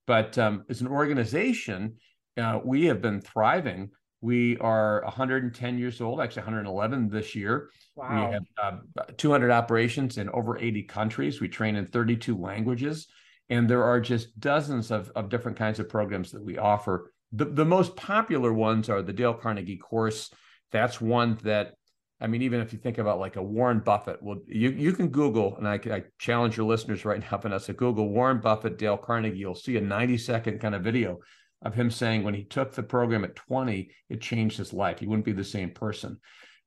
But 0.05 0.37
um, 0.37 0.63
as 0.69 0.81
an 0.81 0.87
organization, 0.87 1.95
uh, 2.37 2.59
we 2.63 2.85
have 2.85 3.01
been 3.01 3.19
thriving 3.19 3.89
we 4.27 4.57
are 4.57 5.01
110 5.05 5.77
years 5.77 6.01
old, 6.01 6.19
actually 6.19 6.41
111 6.41 7.07
this 7.07 7.33
year. 7.33 7.69
Wow. 7.95 8.27
We 8.27 8.33
have 8.33 8.43
uh, 8.61 9.03
200 9.15 9.49
operations 9.51 10.17
in 10.17 10.27
over 10.31 10.59
80 10.59 10.83
countries. 10.83 11.39
We 11.39 11.47
train 11.47 11.77
in 11.77 11.85
32 11.85 12.37
languages. 12.37 13.07
And 13.49 13.69
there 13.69 13.85
are 13.85 14.01
just 14.01 14.37
dozens 14.37 14.91
of, 14.91 15.09
of 15.15 15.29
different 15.29 15.57
kinds 15.57 15.79
of 15.79 15.87
programs 15.87 16.31
that 16.33 16.43
we 16.43 16.57
offer. 16.57 17.13
The, 17.31 17.45
the 17.45 17.63
most 17.63 17.95
popular 17.95 18.51
ones 18.51 18.89
are 18.89 19.01
the 19.01 19.13
Dale 19.13 19.33
Carnegie 19.33 19.77
course. 19.77 20.29
That's 20.73 20.99
one 20.99 21.37
that, 21.43 21.75
I 22.19 22.27
mean, 22.27 22.41
even 22.41 22.59
if 22.59 22.73
you 22.73 22.79
think 22.79 22.97
about 22.97 23.19
like 23.19 23.37
a 23.37 23.41
Warren 23.41 23.79
Buffett, 23.79 24.21
well, 24.21 24.39
you, 24.45 24.71
you 24.71 24.91
can 24.91 25.07
Google, 25.07 25.55
and 25.55 25.65
I, 25.65 25.75
I 25.75 26.03
challenge 26.19 26.57
your 26.57 26.65
listeners 26.65 27.05
right 27.05 27.21
now, 27.21 27.37
Vanessa, 27.37 27.71
Google 27.71 28.09
Warren 28.09 28.41
Buffett, 28.41 28.77
Dale 28.77 28.97
Carnegie. 28.97 29.37
You'll 29.37 29.55
see 29.55 29.77
a 29.77 29.81
90 29.81 30.17
second 30.17 30.59
kind 30.59 30.75
of 30.75 30.83
video 30.83 31.19
of 31.61 31.73
him 31.73 31.89
saying 31.89 32.23
when 32.23 32.33
he 32.33 32.43
took 32.43 32.73
the 32.73 32.83
program 32.83 33.23
at 33.23 33.35
20, 33.35 33.89
it 34.09 34.21
changed 34.21 34.57
his 34.57 34.73
life. 34.73 34.99
He 34.99 35.07
wouldn't 35.07 35.25
be 35.25 35.31
the 35.31 35.43
same 35.43 35.71
person. 35.71 36.19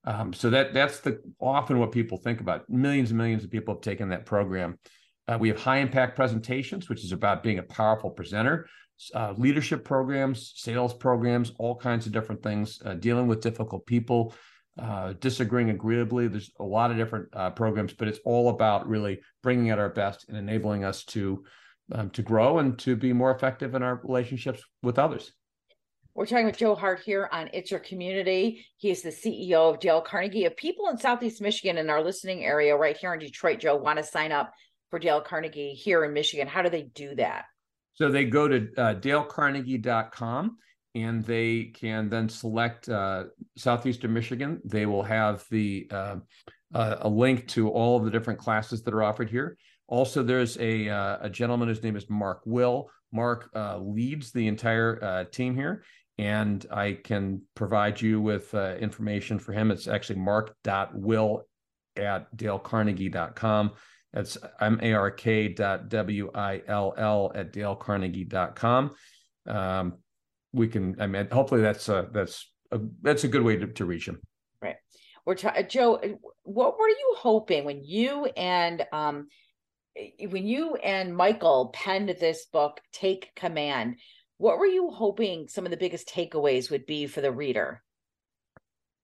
Um, 0.04 0.32
so 0.32 0.50
that 0.50 0.72
that's 0.72 1.00
the 1.00 1.20
often 1.38 1.78
what 1.78 1.92
people 1.92 2.18
think 2.18 2.40
about. 2.40 2.68
Millions 2.68 3.10
and 3.10 3.18
millions 3.18 3.44
of 3.44 3.50
people 3.50 3.74
have 3.74 3.82
taken 3.82 4.08
that 4.08 4.26
program. 4.26 4.78
Uh, 5.28 5.36
we 5.38 5.48
have 5.48 5.60
high 5.60 5.78
impact 5.78 6.16
presentations, 6.16 6.88
which 6.88 7.04
is 7.04 7.12
about 7.12 7.42
being 7.42 7.58
a 7.58 7.62
powerful 7.62 8.10
presenter, 8.10 8.66
uh, 9.14 9.34
leadership 9.36 9.84
programs, 9.84 10.52
sales 10.56 10.94
programs, 10.94 11.52
all 11.58 11.76
kinds 11.76 12.06
of 12.06 12.12
different 12.12 12.42
things, 12.42 12.80
uh, 12.84 12.94
dealing 12.94 13.26
with 13.26 13.40
difficult 13.42 13.86
people, 13.86 14.34
uh, 14.78 15.12
disagreeing 15.20 15.70
agreeably. 15.70 16.28
There's 16.28 16.50
a 16.58 16.64
lot 16.64 16.90
of 16.90 16.96
different 16.96 17.28
uh, 17.34 17.50
programs, 17.50 17.92
but 17.92 18.08
it's 18.08 18.20
all 18.24 18.48
about 18.48 18.88
really 18.88 19.20
bringing 19.42 19.70
out 19.70 19.78
our 19.78 19.90
best 19.90 20.28
and 20.28 20.36
enabling 20.36 20.84
us 20.84 21.04
to 21.06 21.44
um, 21.92 22.10
to 22.10 22.22
grow 22.22 22.58
and 22.58 22.78
to 22.80 22.96
be 22.96 23.12
more 23.12 23.34
effective 23.34 23.74
in 23.74 23.82
our 23.82 24.00
relationships 24.04 24.62
with 24.82 24.98
others. 24.98 25.32
We're 26.14 26.26
talking 26.26 26.46
with 26.46 26.58
Joe 26.58 26.74
Hart 26.74 27.00
here 27.00 27.28
on 27.32 27.48
It's 27.52 27.70
Your 27.70 27.80
Community. 27.80 28.66
He 28.78 28.90
is 28.90 29.02
the 29.02 29.10
CEO 29.10 29.72
of 29.72 29.80
Dale 29.80 30.00
Carnegie. 30.00 30.44
If 30.44 30.56
people 30.56 30.88
in 30.88 30.98
Southeast 30.98 31.40
Michigan 31.40 31.78
in 31.78 31.88
our 31.88 32.02
listening 32.02 32.44
area 32.44 32.76
right 32.76 32.96
here 32.96 33.14
in 33.14 33.20
Detroit, 33.20 33.60
Joe, 33.60 33.76
want 33.76 33.98
to 33.98 34.02
sign 34.02 34.32
up 34.32 34.52
for 34.90 34.98
Dale 34.98 35.20
Carnegie 35.20 35.72
here 35.72 36.04
in 36.04 36.12
Michigan, 36.12 36.48
how 36.48 36.62
do 36.62 36.68
they 36.68 36.82
do 36.82 37.14
that? 37.14 37.44
So 37.94 38.10
they 38.10 38.24
go 38.24 38.48
to 38.48 38.68
uh, 38.76 38.94
dalecarnegie.com 38.96 40.56
and 40.96 41.24
they 41.24 41.64
can 41.74 42.08
then 42.08 42.28
select 42.28 42.88
uh, 42.88 43.24
Southeastern 43.56 44.12
Michigan. 44.12 44.60
They 44.64 44.86
will 44.86 45.04
have 45.04 45.44
the 45.50 45.88
uh, 45.92 46.16
uh, 46.74 46.96
a 47.00 47.08
link 47.08 47.46
to 47.48 47.68
all 47.68 47.96
of 47.96 48.04
the 48.04 48.10
different 48.10 48.38
classes 48.38 48.82
that 48.82 48.94
are 48.94 49.02
offered 49.02 49.30
here. 49.30 49.56
Also, 49.90 50.22
there's 50.22 50.56
a 50.58 50.88
uh, 50.88 51.18
a 51.20 51.28
gentleman 51.28 51.66
whose 51.66 51.82
name 51.82 51.96
is 51.96 52.08
Mark 52.08 52.42
Will. 52.46 52.88
Mark 53.12 53.50
uh, 53.56 53.76
leads 53.78 54.30
the 54.30 54.46
entire 54.46 55.02
uh, 55.02 55.24
team 55.24 55.56
here, 55.56 55.82
and 56.16 56.64
I 56.70 56.92
can 56.92 57.42
provide 57.56 58.00
you 58.00 58.20
with 58.20 58.54
uh, 58.54 58.76
information 58.76 59.40
for 59.40 59.52
him. 59.52 59.72
It's 59.72 59.88
actually 59.88 60.20
mark.will 60.20 61.42
at 61.96 62.36
dalecarnegie.com. 62.36 63.72
That's 64.12 64.38
M-A-R-K 64.60 65.48
dot 65.48 65.88
W-I-L-L 65.88 67.32
at 67.34 67.52
dalecarnegie.com. 67.52 68.90
Um, 69.46 69.94
we 70.52 70.68
can, 70.68 71.00
I 71.00 71.06
mean, 71.08 71.28
hopefully 71.30 71.62
that's 71.62 71.88
a, 71.88 72.08
that's 72.12 72.48
a, 72.70 72.80
that's 73.02 73.24
a 73.24 73.28
good 73.28 73.42
way 73.42 73.56
to, 73.56 73.66
to 73.66 73.84
reach 73.84 74.06
him. 74.06 74.20
Right. 74.62 74.76
We're 75.26 75.34
ta- 75.34 75.62
Joe, 75.62 76.00
what 76.42 76.78
were 76.78 76.88
you 76.88 77.14
hoping 77.18 77.64
when 77.64 77.82
you 77.84 78.26
and 78.36 78.84
um, 78.92 79.28
when 80.28 80.46
you 80.46 80.76
and 80.76 81.16
Michael 81.16 81.70
penned 81.74 82.08
this 82.20 82.46
book, 82.46 82.80
Take 82.92 83.34
Command, 83.34 83.96
what 84.38 84.58
were 84.58 84.66
you 84.66 84.90
hoping 84.90 85.48
some 85.48 85.64
of 85.64 85.70
the 85.70 85.76
biggest 85.76 86.08
takeaways 86.08 86.70
would 86.70 86.86
be 86.86 87.06
for 87.06 87.20
the 87.20 87.32
reader? 87.32 87.82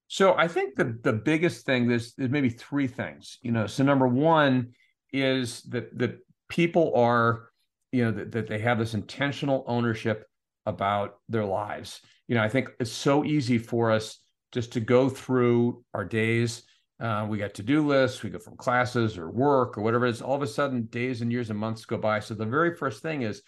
So 0.09 0.35
I 0.35 0.49
think 0.49 0.77
the 0.77 0.99
the 1.03 1.13
biggest 1.13 1.67
thing 1.67 1.89
there's, 1.89 2.15
maybe 2.17 2.49
three 2.49 2.87
things. 2.87 3.39
You 3.43 3.53
know, 3.53 3.67
so 3.67 3.83
number 3.83 4.07
one 4.07 4.73
is 5.13 5.63
that 5.65 5.97
that 5.99 6.19
people 6.49 6.95
are, 6.95 7.51
you 7.93 8.05
know, 8.05 8.13
that, 8.13 8.33
that 8.33 8.47
they 8.47 8.61
have 8.61 8.79
this 8.79 8.95
intentional 8.95 9.65
ownership 9.67 10.27
about 10.65 11.17
their 11.29 11.45
lives. 11.45 12.01
You 12.29 12.37
know, 12.37 12.43
I 12.43 12.49
think 12.49 12.71
it's 12.79 12.93
so 12.93 13.25
easy 13.25 13.59
for 13.59 13.91
us 13.91 14.19
just 14.53 14.73
to 14.73 14.81
go 14.81 15.09
through 15.09 15.85
our 15.93 16.05
days 16.05 16.63
uh, 17.01 17.27
we 17.29 17.39
got 17.39 17.55
to-do 17.55 17.87
lists, 17.87 18.23
we 18.23 18.31
go 18.31 18.39
from 18.39 18.57
classes 18.57 19.19
or 19.19 19.31
work 19.31 19.77
or 19.77 19.83
whatever 19.83 20.07
it 20.07 20.11
is. 20.11 20.23
All 20.23 20.35
of 20.35 20.43
a 20.43 20.47
sudden, 20.47 20.85
days 20.87 21.21
and 21.21 21.31
years 21.31 21.51
and 21.51 21.59
months 21.59 21.85
go 21.85 21.99
by. 21.99 22.21
So 22.21 22.35
the 22.35 22.47
very 22.47 22.75
first 22.75 23.03
thing 23.03 23.23
is 23.23 23.43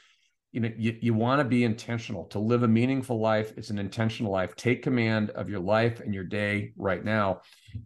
you 0.52 0.60
know 0.60 0.70
you, 0.76 0.96
you 1.00 1.14
want 1.14 1.40
to 1.40 1.44
be 1.44 1.64
intentional 1.64 2.24
to 2.26 2.38
live 2.38 2.62
a 2.62 2.68
meaningful 2.68 3.20
life 3.20 3.52
it's 3.56 3.70
an 3.70 3.78
intentional 3.78 4.32
life 4.32 4.56
take 4.56 4.82
command 4.82 5.30
of 5.30 5.48
your 5.48 5.60
life 5.60 6.00
and 6.00 6.14
your 6.14 6.24
day 6.24 6.72
right 6.76 7.04
now 7.04 7.40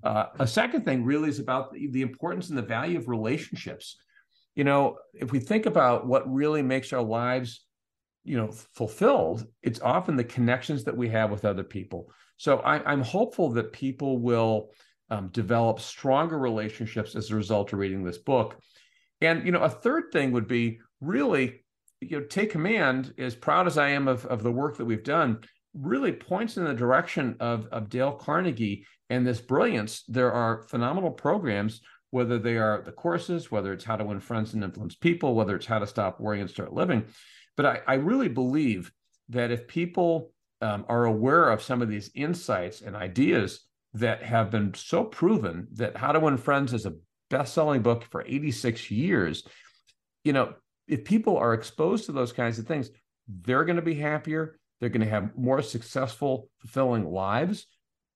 uh, 0.04 0.26
a 0.38 0.46
second 0.46 0.84
thing 0.84 1.04
really 1.04 1.28
is 1.28 1.38
about 1.38 1.72
the, 1.72 1.88
the 1.90 2.02
importance 2.02 2.48
and 2.48 2.58
the 2.58 2.62
value 2.62 2.98
of 2.98 3.08
relationships 3.08 3.96
you 4.54 4.64
know 4.64 4.96
if 5.14 5.32
we 5.32 5.40
think 5.40 5.66
about 5.66 6.06
what 6.06 6.32
really 6.32 6.62
makes 6.62 6.92
our 6.92 7.02
lives 7.02 7.64
you 8.24 8.36
know 8.36 8.52
fulfilled 8.74 9.44
it's 9.62 9.80
often 9.80 10.16
the 10.16 10.24
connections 10.24 10.84
that 10.84 10.96
we 10.96 11.08
have 11.08 11.30
with 11.30 11.44
other 11.44 11.64
people 11.64 12.12
so 12.36 12.58
I, 12.58 12.92
am 12.92 13.02
hopeful 13.02 13.50
that 13.50 13.72
people 13.72 14.18
will 14.18 14.70
um, 15.12 15.28
develop 15.28 15.78
stronger 15.78 16.38
relationships 16.38 17.14
as 17.14 17.30
a 17.30 17.36
result 17.36 17.72
of 17.72 17.78
reading 17.78 18.02
this 18.02 18.18
book 18.18 18.56
and 19.20 19.44
you 19.46 19.52
know 19.52 19.62
a 19.62 19.68
third 19.68 20.04
thing 20.12 20.32
would 20.32 20.48
be 20.48 20.80
really 21.00 21.62
you 22.02 22.18
know, 22.18 22.26
take 22.26 22.50
command, 22.50 23.14
as 23.16 23.34
proud 23.34 23.66
as 23.66 23.78
I 23.78 23.90
am 23.90 24.08
of, 24.08 24.26
of 24.26 24.42
the 24.42 24.50
work 24.50 24.76
that 24.76 24.84
we've 24.84 25.04
done, 25.04 25.38
really 25.74 26.12
points 26.12 26.56
in 26.56 26.64
the 26.64 26.74
direction 26.74 27.36
of, 27.40 27.66
of 27.66 27.88
Dale 27.88 28.12
Carnegie 28.12 28.86
and 29.08 29.26
this 29.26 29.40
brilliance. 29.40 30.02
There 30.08 30.32
are 30.32 30.62
phenomenal 30.62 31.10
programs, 31.10 31.80
whether 32.10 32.38
they 32.38 32.56
are 32.56 32.82
the 32.84 32.92
courses, 32.92 33.50
whether 33.50 33.72
it's 33.72 33.84
how 33.84 33.96
to 33.96 34.04
win 34.04 34.20
friends 34.20 34.52
and 34.52 34.64
influence 34.64 34.96
people, 34.96 35.34
whether 35.34 35.54
it's 35.56 35.66
how 35.66 35.78
to 35.78 35.86
stop 35.86 36.20
worrying 36.20 36.42
and 36.42 36.50
start 36.50 36.72
living. 36.72 37.04
But 37.56 37.66
I, 37.66 37.80
I 37.86 37.94
really 37.94 38.28
believe 38.28 38.92
that 39.28 39.50
if 39.50 39.68
people 39.68 40.32
um, 40.60 40.84
are 40.88 41.04
aware 41.04 41.50
of 41.50 41.62
some 41.62 41.82
of 41.82 41.88
these 41.88 42.10
insights 42.14 42.80
and 42.80 42.96
ideas 42.96 43.64
that 43.94 44.22
have 44.22 44.50
been 44.50 44.74
so 44.74 45.04
proven 45.04 45.68
that 45.72 45.96
How 45.96 46.12
to 46.12 46.20
Win 46.20 46.36
Friends 46.36 46.72
is 46.72 46.86
a 46.86 46.94
best-selling 47.30 47.82
book 47.82 48.04
for 48.04 48.24
86 48.26 48.90
years, 48.90 49.44
you 50.24 50.32
know, 50.32 50.54
if 50.88 51.04
people 51.04 51.36
are 51.36 51.54
exposed 51.54 52.06
to 52.06 52.12
those 52.12 52.32
kinds 52.32 52.58
of 52.58 52.66
things, 52.66 52.90
they're 53.28 53.64
going 53.64 53.76
to 53.76 53.82
be 53.82 53.94
happier. 53.94 54.58
They're 54.80 54.88
going 54.88 55.04
to 55.04 55.10
have 55.10 55.36
more 55.36 55.62
successful, 55.62 56.48
fulfilling 56.60 57.04
lives. 57.04 57.66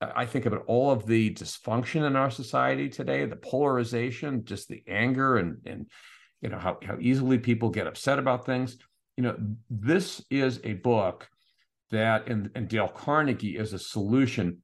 I 0.00 0.26
think 0.26 0.46
about 0.46 0.64
all 0.66 0.90
of 0.90 1.06
the 1.06 1.32
dysfunction 1.32 2.06
in 2.06 2.16
our 2.16 2.30
society 2.30 2.88
today, 2.88 3.24
the 3.24 3.36
polarization, 3.36 4.44
just 4.44 4.68
the 4.68 4.82
anger, 4.86 5.38
and 5.38 5.58
and 5.64 5.86
you 6.42 6.50
know 6.50 6.58
how 6.58 6.78
how 6.84 6.98
easily 7.00 7.38
people 7.38 7.70
get 7.70 7.86
upset 7.86 8.18
about 8.18 8.44
things. 8.44 8.76
You 9.16 9.22
know, 9.22 9.36
this 9.70 10.22
is 10.28 10.60
a 10.64 10.74
book 10.74 11.28
that, 11.90 12.28
and, 12.28 12.50
and 12.54 12.68
Dale 12.68 12.88
Carnegie 12.88 13.56
is 13.56 13.72
a 13.72 13.78
solution 13.78 14.58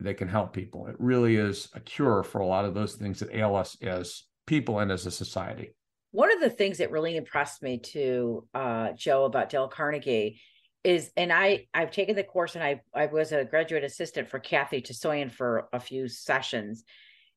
that 0.00 0.18
can 0.18 0.28
help 0.28 0.52
people. 0.52 0.86
It 0.86 0.96
really 0.98 1.36
is 1.36 1.68
a 1.74 1.80
cure 1.80 2.22
for 2.22 2.40
a 2.40 2.46
lot 2.46 2.64
of 2.64 2.74
those 2.74 2.94
things 2.94 3.20
that 3.20 3.34
ail 3.34 3.54
us 3.56 3.76
as 3.82 4.24
people 4.46 4.78
and 4.78 4.92
as 4.92 5.06
a 5.06 5.10
society 5.10 5.70
one 6.16 6.32
of 6.32 6.40
the 6.40 6.48
things 6.48 6.78
that 6.78 6.90
really 6.90 7.14
impressed 7.14 7.62
me 7.62 7.76
to 7.76 8.48
uh, 8.54 8.92
Joe 8.92 9.26
about 9.26 9.50
Dale 9.50 9.68
Carnegie 9.68 10.40
is, 10.82 11.10
and 11.14 11.30
I 11.30 11.66
I've 11.74 11.90
taken 11.90 12.16
the 12.16 12.22
course 12.22 12.54
and 12.54 12.64
I 12.64 12.80
I 12.94 13.04
was 13.04 13.32
a 13.32 13.44
graduate 13.44 13.84
assistant 13.84 14.30
for 14.30 14.38
Kathy 14.38 14.80
Tsoyan 14.80 15.30
for 15.30 15.68
a 15.74 15.78
few 15.78 16.08
sessions, 16.08 16.84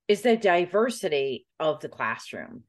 is 0.07 0.21
the 0.21 0.37
diversity 0.37 1.45
of 1.59 1.81
the 1.81 1.89
classroom. 1.89 2.63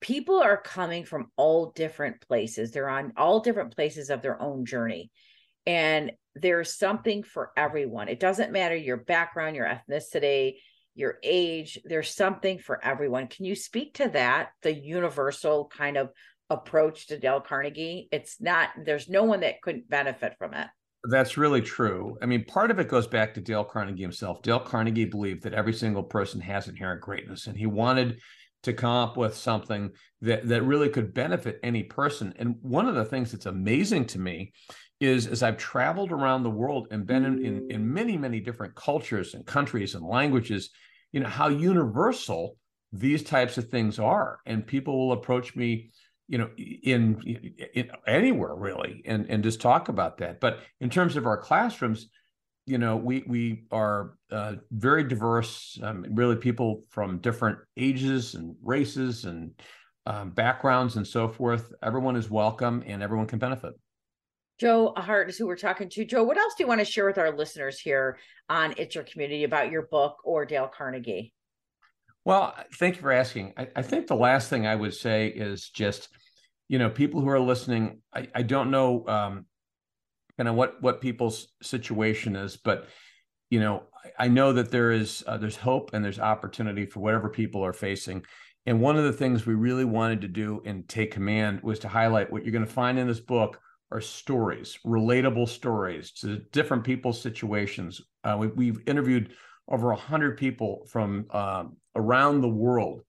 People 0.00 0.40
are 0.40 0.56
coming 0.56 1.04
from 1.04 1.32
all 1.36 1.72
different 1.72 2.20
places. 2.20 2.70
They're 2.70 2.88
on 2.88 3.14
all 3.16 3.40
different 3.40 3.74
places 3.74 4.08
of 4.08 4.22
their 4.22 4.40
own 4.40 4.66
journey. 4.66 5.10
And 5.66 6.12
there's 6.34 6.78
something 6.78 7.22
for 7.22 7.50
everyone. 7.56 8.08
It 8.08 8.20
doesn't 8.20 8.52
matter 8.52 8.76
your 8.76 8.98
background, 8.98 9.56
your 9.56 9.66
ethnicity, 9.66 10.56
your 10.96 11.18
age 11.22 11.78
there's 11.84 12.14
something 12.14 12.58
for 12.58 12.82
everyone. 12.84 13.28
Can 13.28 13.44
you 13.44 13.54
speak 13.54 13.94
to 13.94 14.08
that 14.08 14.48
the 14.62 14.72
universal 14.72 15.70
kind 15.72 15.96
of 15.96 16.10
approach 16.50 17.08
to 17.08 17.18
dale 17.18 17.40
carnegie? 17.40 18.08
It's 18.10 18.40
not 18.40 18.70
there's 18.84 19.08
no 19.08 19.22
one 19.24 19.40
that 19.40 19.60
couldn't 19.62 19.88
benefit 19.88 20.34
from 20.38 20.54
it. 20.54 20.66
That's 21.08 21.36
really 21.36 21.60
true. 21.60 22.16
I 22.22 22.26
mean 22.26 22.44
part 22.46 22.70
of 22.70 22.80
it 22.80 22.88
goes 22.88 23.06
back 23.06 23.34
to 23.34 23.40
dale 23.40 23.64
carnegie 23.64 24.02
himself. 24.02 24.42
Dale 24.42 24.58
carnegie 24.58 25.04
believed 25.04 25.42
that 25.42 25.54
every 25.54 25.74
single 25.74 26.02
person 26.02 26.40
has 26.40 26.66
inherent 26.66 27.02
greatness 27.02 27.46
and 27.46 27.56
he 27.56 27.66
wanted 27.66 28.18
to 28.62 28.72
come 28.72 28.90
up 28.90 29.16
with 29.16 29.36
something 29.36 29.90
that 30.22 30.48
that 30.48 30.62
really 30.62 30.88
could 30.88 31.12
benefit 31.12 31.60
any 31.62 31.82
person. 31.82 32.32
And 32.36 32.56
one 32.62 32.88
of 32.88 32.94
the 32.94 33.04
things 33.04 33.32
that's 33.32 33.46
amazing 33.46 34.06
to 34.06 34.18
me 34.18 34.54
is 35.00 35.26
as 35.26 35.42
I've 35.42 35.58
traveled 35.58 36.12
around 36.12 36.42
the 36.42 36.50
world 36.50 36.88
and 36.90 37.06
been 37.06 37.24
in, 37.24 37.44
in, 37.44 37.70
in, 37.70 37.92
many, 37.92 38.16
many 38.16 38.40
different 38.40 38.74
cultures 38.74 39.34
and 39.34 39.44
countries 39.44 39.94
and 39.94 40.06
languages, 40.06 40.70
you 41.12 41.20
know, 41.20 41.28
how 41.28 41.48
universal 41.48 42.56
these 42.92 43.22
types 43.22 43.58
of 43.58 43.68
things 43.68 43.98
are. 43.98 44.38
And 44.46 44.66
people 44.66 44.98
will 44.98 45.12
approach 45.12 45.54
me, 45.54 45.90
you 46.28 46.38
know, 46.38 46.48
in, 46.56 47.20
in 47.74 47.90
anywhere 48.06 48.54
really, 48.54 49.02
and, 49.04 49.26
and 49.28 49.42
just 49.42 49.60
talk 49.60 49.88
about 49.88 50.18
that. 50.18 50.40
But 50.40 50.60
in 50.80 50.88
terms 50.88 51.16
of 51.16 51.26
our 51.26 51.36
classrooms, 51.36 52.08
you 52.66 52.78
know, 52.78 52.96
we 52.96 53.22
we 53.28 53.64
are 53.70 54.14
uh, 54.32 54.54
very 54.72 55.04
diverse. 55.04 55.78
Um, 55.80 56.04
really, 56.10 56.34
people 56.34 56.82
from 56.90 57.18
different 57.18 57.58
ages 57.76 58.34
and 58.34 58.56
races 58.60 59.24
and 59.24 59.52
um, 60.04 60.30
backgrounds 60.30 60.96
and 60.96 61.06
so 61.06 61.28
forth. 61.28 61.72
Everyone 61.80 62.16
is 62.16 62.28
welcome, 62.28 62.82
and 62.84 63.04
everyone 63.04 63.28
can 63.28 63.38
benefit. 63.38 63.74
Joe 64.58 64.94
Hart 64.96 65.28
is 65.28 65.36
who 65.36 65.46
we're 65.46 65.56
talking 65.56 65.88
to. 65.90 66.04
Joe, 66.04 66.22
what 66.22 66.38
else 66.38 66.54
do 66.54 66.64
you 66.64 66.68
want 66.68 66.80
to 66.80 66.84
share 66.84 67.06
with 67.06 67.18
our 67.18 67.36
listeners 67.36 67.78
here 67.78 68.18
on 68.48 68.74
It's 68.78 68.94
Your 68.94 69.04
Community 69.04 69.44
about 69.44 69.70
your 69.70 69.82
book 69.82 70.16
or 70.24 70.46
Dale 70.46 70.70
Carnegie? 70.74 71.34
Well, 72.24 72.54
thank 72.74 72.96
you 72.96 73.02
for 73.02 73.12
asking. 73.12 73.52
I, 73.56 73.68
I 73.76 73.82
think 73.82 74.06
the 74.06 74.16
last 74.16 74.48
thing 74.48 74.66
I 74.66 74.74
would 74.74 74.94
say 74.94 75.28
is 75.28 75.68
just, 75.68 76.08
you 76.68 76.78
know, 76.78 76.88
people 76.88 77.20
who 77.20 77.28
are 77.28 77.38
listening, 77.38 78.00
I, 78.14 78.28
I 78.34 78.42
don't 78.42 78.70
know 78.70 79.06
um, 79.06 79.46
kind 80.36 80.48
of 80.48 80.54
what 80.54 80.82
what 80.82 81.00
people's 81.00 81.48
situation 81.62 82.34
is, 82.34 82.56
but 82.56 82.88
you 83.50 83.60
know, 83.60 83.84
I, 84.18 84.24
I 84.24 84.28
know 84.28 84.54
that 84.54 84.70
there 84.70 84.90
is 84.90 85.22
uh, 85.26 85.36
there's 85.36 85.56
hope 85.56 85.90
and 85.92 86.04
there's 86.04 86.18
opportunity 86.18 86.86
for 86.86 87.00
whatever 87.00 87.28
people 87.28 87.64
are 87.64 87.72
facing. 87.72 88.24
And 88.64 88.80
one 88.80 88.96
of 88.96 89.04
the 89.04 89.12
things 89.12 89.46
we 89.46 89.54
really 89.54 89.84
wanted 89.84 90.22
to 90.22 90.28
do 90.28 90.62
in 90.64 90.82
Take 90.84 91.12
Command 91.12 91.62
was 91.62 91.78
to 91.80 91.88
highlight 91.88 92.32
what 92.32 92.42
you're 92.42 92.52
going 92.52 92.66
to 92.66 92.72
find 92.72 92.98
in 92.98 93.06
this 93.06 93.20
book 93.20 93.60
are 93.90 94.00
stories, 94.00 94.78
relatable 94.84 95.48
stories 95.48 96.12
to 96.12 96.38
different 96.52 96.84
people's 96.84 97.20
situations. 97.20 98.00
Uh, 98.24 98.48
we, 98.54 98.66
have 98.68 98.78
interviewed 98.86 99.32
over 99.68 99.92
a 99.92 99.96
hundred 99.96 100.36
people 100.36 100.86
from 100.90 101.26
uh, 101.30 101.64
around 101.94 102.40
the 102.40 102.48
world, 102.48 103.02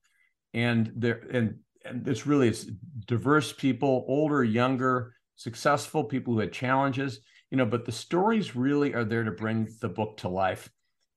and 0.54 0.92
there 0.96 1.20
and 1.32 1.56
and 1.84 2.06
it's 2.06 2.26
really 2.26 2.48
it's 2.48 2.66
diverse 3.06 3.52
people, 3.52 4.04
older, 4.08 4.44
younger, 4.44 5.14
successful 5.36 6.04
people 6.04 6.34
who 6.34 6.40
had 6.40 6.52
challenges, 6.52 7.20
you 7.50 7.56
know. 7.56 7.66
But 7.66 7.84
the 7.84 7.92
stories 7.92 8.54
really 8.54 8.94
are 8.94 9.04
there 9.04 9.24
to 9.24 9.32
bring 9.32 9.68
the 9.80 9.88
book 9.88 10.18
to 10.18 10.28
life 10.28 10.70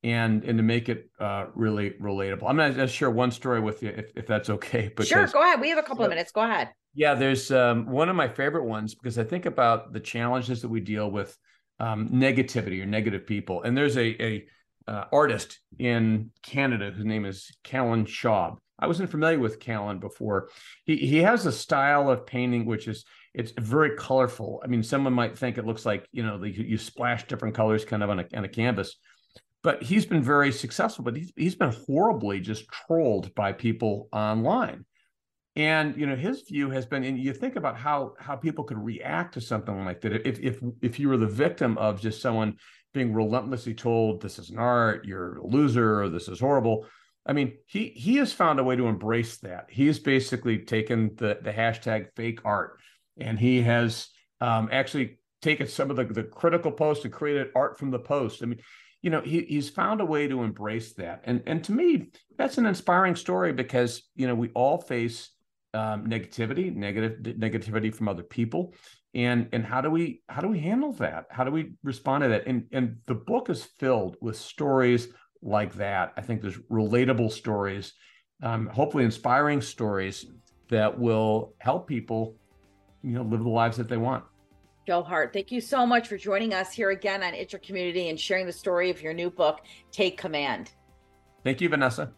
and 0.04 0.44
and 0.44 0.58
to 0.58 0.64
make 0.64 0.90
it 0.90 1.10
uh, 1.20 1.46
really 1.54 1.92
relatable. 2.02 2.44
I'm 2.48 2.58
going 2.58 2.76
to 2.76 2.88
share 2.88 3.12
one 3.12 3.32
story 3.32 3.60
with 3.60 3.84
you 3.84 3.90
if, 3.90 4.12
if 4.16 4.28
that's 4.28 4.50
okay. 4.50 4.88
Because, 4.88 5.08
sure, 5.08 5.28
go 5.28 5.42
ahead. 5.42 5.62
We 5.62 5.70
have 5.70 5.78
a 5.78 5.84
couple 5.84 6.04
of 6.04 6.10
minutes. 6.10 6.32
Go 6.32 6.42
ahead. 6.42 6.70
Yeah, 6.94 7.14
there's 7.14 7.52
um, 7.52 7.86
one 7.86 8.10
of 8.10 8.16
my 8.16 8.28
favorite 8.28 8.66
ones 8.66 8.96
because 8.96 9.18
I 9.18 9.24
think 9.24 9.46
about 9.46 9.94
the 9.94 10.00
challenges 10.00 10.62
that 10.62 10.70
we 10.70 10.82
deal 10.82 11.10
with 11.10 11.38
um, 11.80 12.10
negativity 12.10 12.82
or 12.82 12.86
negative 12.86 13.26
people. 13.26 13.64
And 13.64 13.78
there's 13.78 13.98
a, 13.98 14.22
a 14.24 14.46
uh, 14.88 15.06
artist 15.12 15.60
in 15.80 16.32
Canada 16.44 16.92
whose 16.92 17.06
name 17.06 17.26
is 17.26 17.50
Callen 17.64 18.06
Schaub. 18.06 18.58
I 18.78 18.88
wasn't 18.88 19.12
familiar 19.12 19.40
with 19.40 19.60
Callen 19.60 20.00
before. 20.00 20.50
He 20.86 20.98
he 20.98 21.18
has 21.20 21.46
a 21.46 21.52
style 21.52 22.10
of 22.10 22.26
painting 22.26 22.66
which 22.66 22.88
is 22.88 23.06
it's 23.34 23.54
very 23.58 23.96
colorful. 23.96 24.62
I 24.64 24.68
mean, 24.68 24.84
someone 24.84 25.14
might 25.14 25.38
think 25.38 25.58
it 25.58 25.66
looks 25.66 25.86
like 25.86 26.08
you 26.12 26.24
know 26.24 26.40
the, 26.40 26.50
you 26.50 26.78
splash 26.78 27.28
different 27.28 27.56
colors 27.56 27.86
kind 27.86 28.04
of 28.04 28.10
on 28.10 28.20
a 28.20 28.26
on 28.36 28.44
a 28.44 28.50
canvas, 28.50 28.98
but 29.64 29.84
he's 29.84 30.06
been 30.06 30.24
very 30.24 30.52
successful. 30.52 31.06
But 31.06 31.16
he's 31.16 31.32
he's 31.36 31.56
been 31.56 31.74
horribly 31.88 32.40
just 32.42 32.68
trolled 32.70 33.34
by 33.36 33.54
people 33.54 34.10
online 34.12 34.84
and 35.56 35.98
you 35.98 36.06
know 36.06 36.16
his 36.16 36.44
view 36.44 36.70
has 36.70 36.86
been 36.86 37.04
and 37.04 37.20
you 37.20 37.34
think 37.34 37.56
about 37.56 37.78
how 37.78 38.14
how 38.20 38.36
people 38.36 38.64
could 38.64 38.78
react 38.78 39.34
to 39.34 39.42
something 39.42 39.84
like 39.84 40.02
that. 40.02 40.28
If 40.28 40.40
if 40.40 40.60
if 40.82 41.00
you 41.00 41.10
were 41.10 41.18
the 41.18 41.28
victim 41.28 41.78
of 41.78 42.02
just 42.02 42.22
someone 42.22 42.58
being 42.94 43.14
relentlessly 43.14 43.74
told 43.74 44.22
this 44.22 44.40
is 44.40 44.50
an 44.50 44.58
art 44.58 45.06
you're 45.06 45.38
a 45.38 45.48
loser 45.48 46.02
or 46.02 46.10
this 46.10 46.28
is 46.28 46.40
horrible 46.40 46.86
i 47.26 47.34
mean 47.34 47.54
he 47.66 47.88
he 47.96 48.18
has 48.18 48.34
found 48.34 48.60
a 48.60 48.64
way 48.64 48.76
to 48.76 48.88
embrace 48.88 49.38
that. 49.38 49.68
He's 49.70 50.00
basically 50.00 50.60
taken 50.60 51.16
the 51.16 51.40
the 51.42 51.52
hashtag 51.52 52.08
fake 52.16 52.40
art 52.46 52.80
and 53.18 53.38
he 53.38 53.62
has 53.62 54.10
um, 54.40 54.70
actually 54.72 55.20
taken 55.42 55.68
some 55.68 55.90
of 55.92 55.98
the, 55.98 56.06
the 56.06 56.24
critical 56.24 56.72
posts 56.72 57.04
and 57.04 57.14
created 57.14 57.48
art 57.56 57.78
from 57.78 57.92
the 57.92 58.00
post. 58.00 58.42
I 58.42 58.48
mean 58.48 58.60
you 59.02 59.10
know 59.10 59.22
he, 59.22 59.42
he's 59.42 59.70
found 59.70 60.02
a 60.02 60.06
way 60.06 60.28
to 60.28 60.44
embrace 60.44 60.94
that. 60.94 61.22
And 61.26 61.44
and 61.46 61.64
to 61.66 61.72
me 61.72 62.10
that's 62.38 62.58
an 62.58 62.66
inspiring 62.66 63.16
story 63.16 63.54
because 63.54 64.04
you 64.16 64.28
know 64.28 64.36
we 64.36 64.50
all 64.50 64.80
face 64.80 65.30
um, 65.74 66.08
negativity, 66.08 66.74
negative 66.76 67.20
negativity 67.38 67.94
from 67.94 68.08
other 68.08 68.24
people, 68.24 68.74
and 69.14 69.48
and 69.54 69.66
how 69.66 69.82
do 69.82 69.90
we 69.90 70.22
how 70.30 70.42
do 70.42 70.48
we 70.48 70.60
handle 70.60 70.94
that? 70.94 71.26
How 71.30 71.44
do 71.44 71.52
we 71.52 71.74
respond 71.84 72.24
to 72.24 72.30
that? 72.30 72.48
And 72.48 72.66
and 72.72 72.98
the 73.06 73.16
book 73.16 73.50
is 73.50 73.64
filled 73.64 74.18
with 74.22 74.38
stories 74.38 75.10
like 75.42 75.74
that. 75.76 76.14
I 76.18 76.22
think 76.22 76.42
there's 76.42 76.58
relatable 76.72 77.32
stories, 77.32 77.94
um, 78.44 78.68
hopefully 78.68 79.04
inspiring 79.04 79.62
stories 79.62 80.26
that 80.70 80.98
will 80.98 81.54
help 81.60 81.88
people, 81.88 82.36
you 83.04 83.12
know, 83.12 83.24
live 83.24 83.44
the 83.44 83.50
lives 83.50 83.78
that 83.78 83.90
they 83.90 83.98
want. 83.98 84.24
Joe 84.88 85.04
Hart, 85.04 85.32
thank 85.32 85.52
you 85.52 85.62
so 85.62 85.86
much 85.86 86.08
for 86.08 86.18
joining 86.18 86.54
us 86.54 86.72
here 86.72 86.90
again 86.90 87.22
on 87.22 87.34
Your 87.36 87.60
Community 87.60 88.10
and 88.10 88.20
sharing 88.20 88.46
the 88.46 88.52
story 88.52 88.90
of 88.90 89.02
your 89.02 89.14
new 89.14 89.30
book, 89.30 89.62
Take 89.92 90.18
Command. 90.18 90.72
Thank 91.44 91.62
you, 91.62 91.70
Vanessa. 91.70 92.14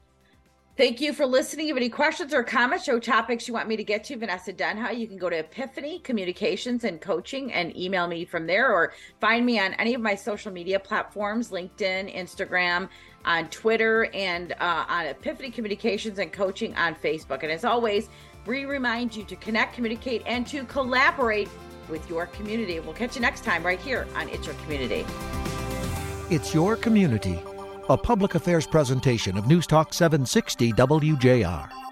Thank 0.76 1.02
you 1.02 1.14
for 1.14 1.28
listening. 1.28 1.66
If 1.66 1.68
you 1.68 1.76
have 1.76 1.82
any 1.84 1.90
questions 1.90 2.34
or 2.34 2.42
comments, 2.42 2.86
show 2.86 2.98
topics 2.98 3.48
you 3.48 3.54
want 3.54 3.68
me 3.68 3.78
to 3.78 3.84
get 3.84 4.04
to, 4.06 4.18
Vanessa 4.18 4.52
Denha, 4.52 4.98
you 4.98 5.08
can 5.08 5.18
go 5.18 5.30
to 5.30 5.38
Epiphany 5.38 6.00
Communications 6.00 6.84
and 6.84 7.00
Coaching 7.00 7.54
and 7.54 7.78
email 7.78 8.08
me 8.08 8.26
from 8.26 8.48
there 8.48 8.74
or 8.74 8.92
find 9.22 9.46
me 9.46 9.60
on 9.60 9.74
any 9.76 9.94
of 9.94 10.02
my 10.02 10.16
social 10.16 10.52
media 10.52 10.80
platforms 10.80 11.52
LinkedIn, 11.52 12.12
Instagram, 12.16 12.90
on 13.24 13.50
Twitter, 13.50 14.10
and 14.16 14.54
uh, 14.54 14.86
on 14.90 15.06
Epiphany 15.06 15.52
Communications 15.52 16.18
and 16.18 16.34
Coaching 16.34 16.76
on 16.76 16.96
Facebook. 16.96 17.44
And 17.44 17.52
as 17.52 17.64
always, 17.66 18.10
we 18.48 18.66
remind 18.66 19.16
you 19.16 19.24
to 19.26 19.36
connect, 19.36 19.76
communicate, 19.76 20.24
and 20.26 20.48
to 20.48 20.64
collaborate 20.64 21.50
with 21.88 22.10
your 22.10 22.26
community. 22.26 22.80
We'll 22.80 22.94
catch 22.96 23.14
you 23.14 23.22
next 23.22 23.44
time 23.44 23.64
right 23.64 23.80
here 23.80 24.08
on 24.16 24.28
It's 24.30 24.48
Your 24.48 24.56
Community. 24.56 25.06
It's 26.32 26.52
Your 26.52 26.76
Community 26.76 27.40
a 27.90 27.98
public 27.98 28.36
affairs 28.36 28.66
presentation 28.66 29.38
of 29.38 29.48
News 29.48 29.68
Talk 29.68 29.94
760 29.94 30.72
WJR. 30.74 31.83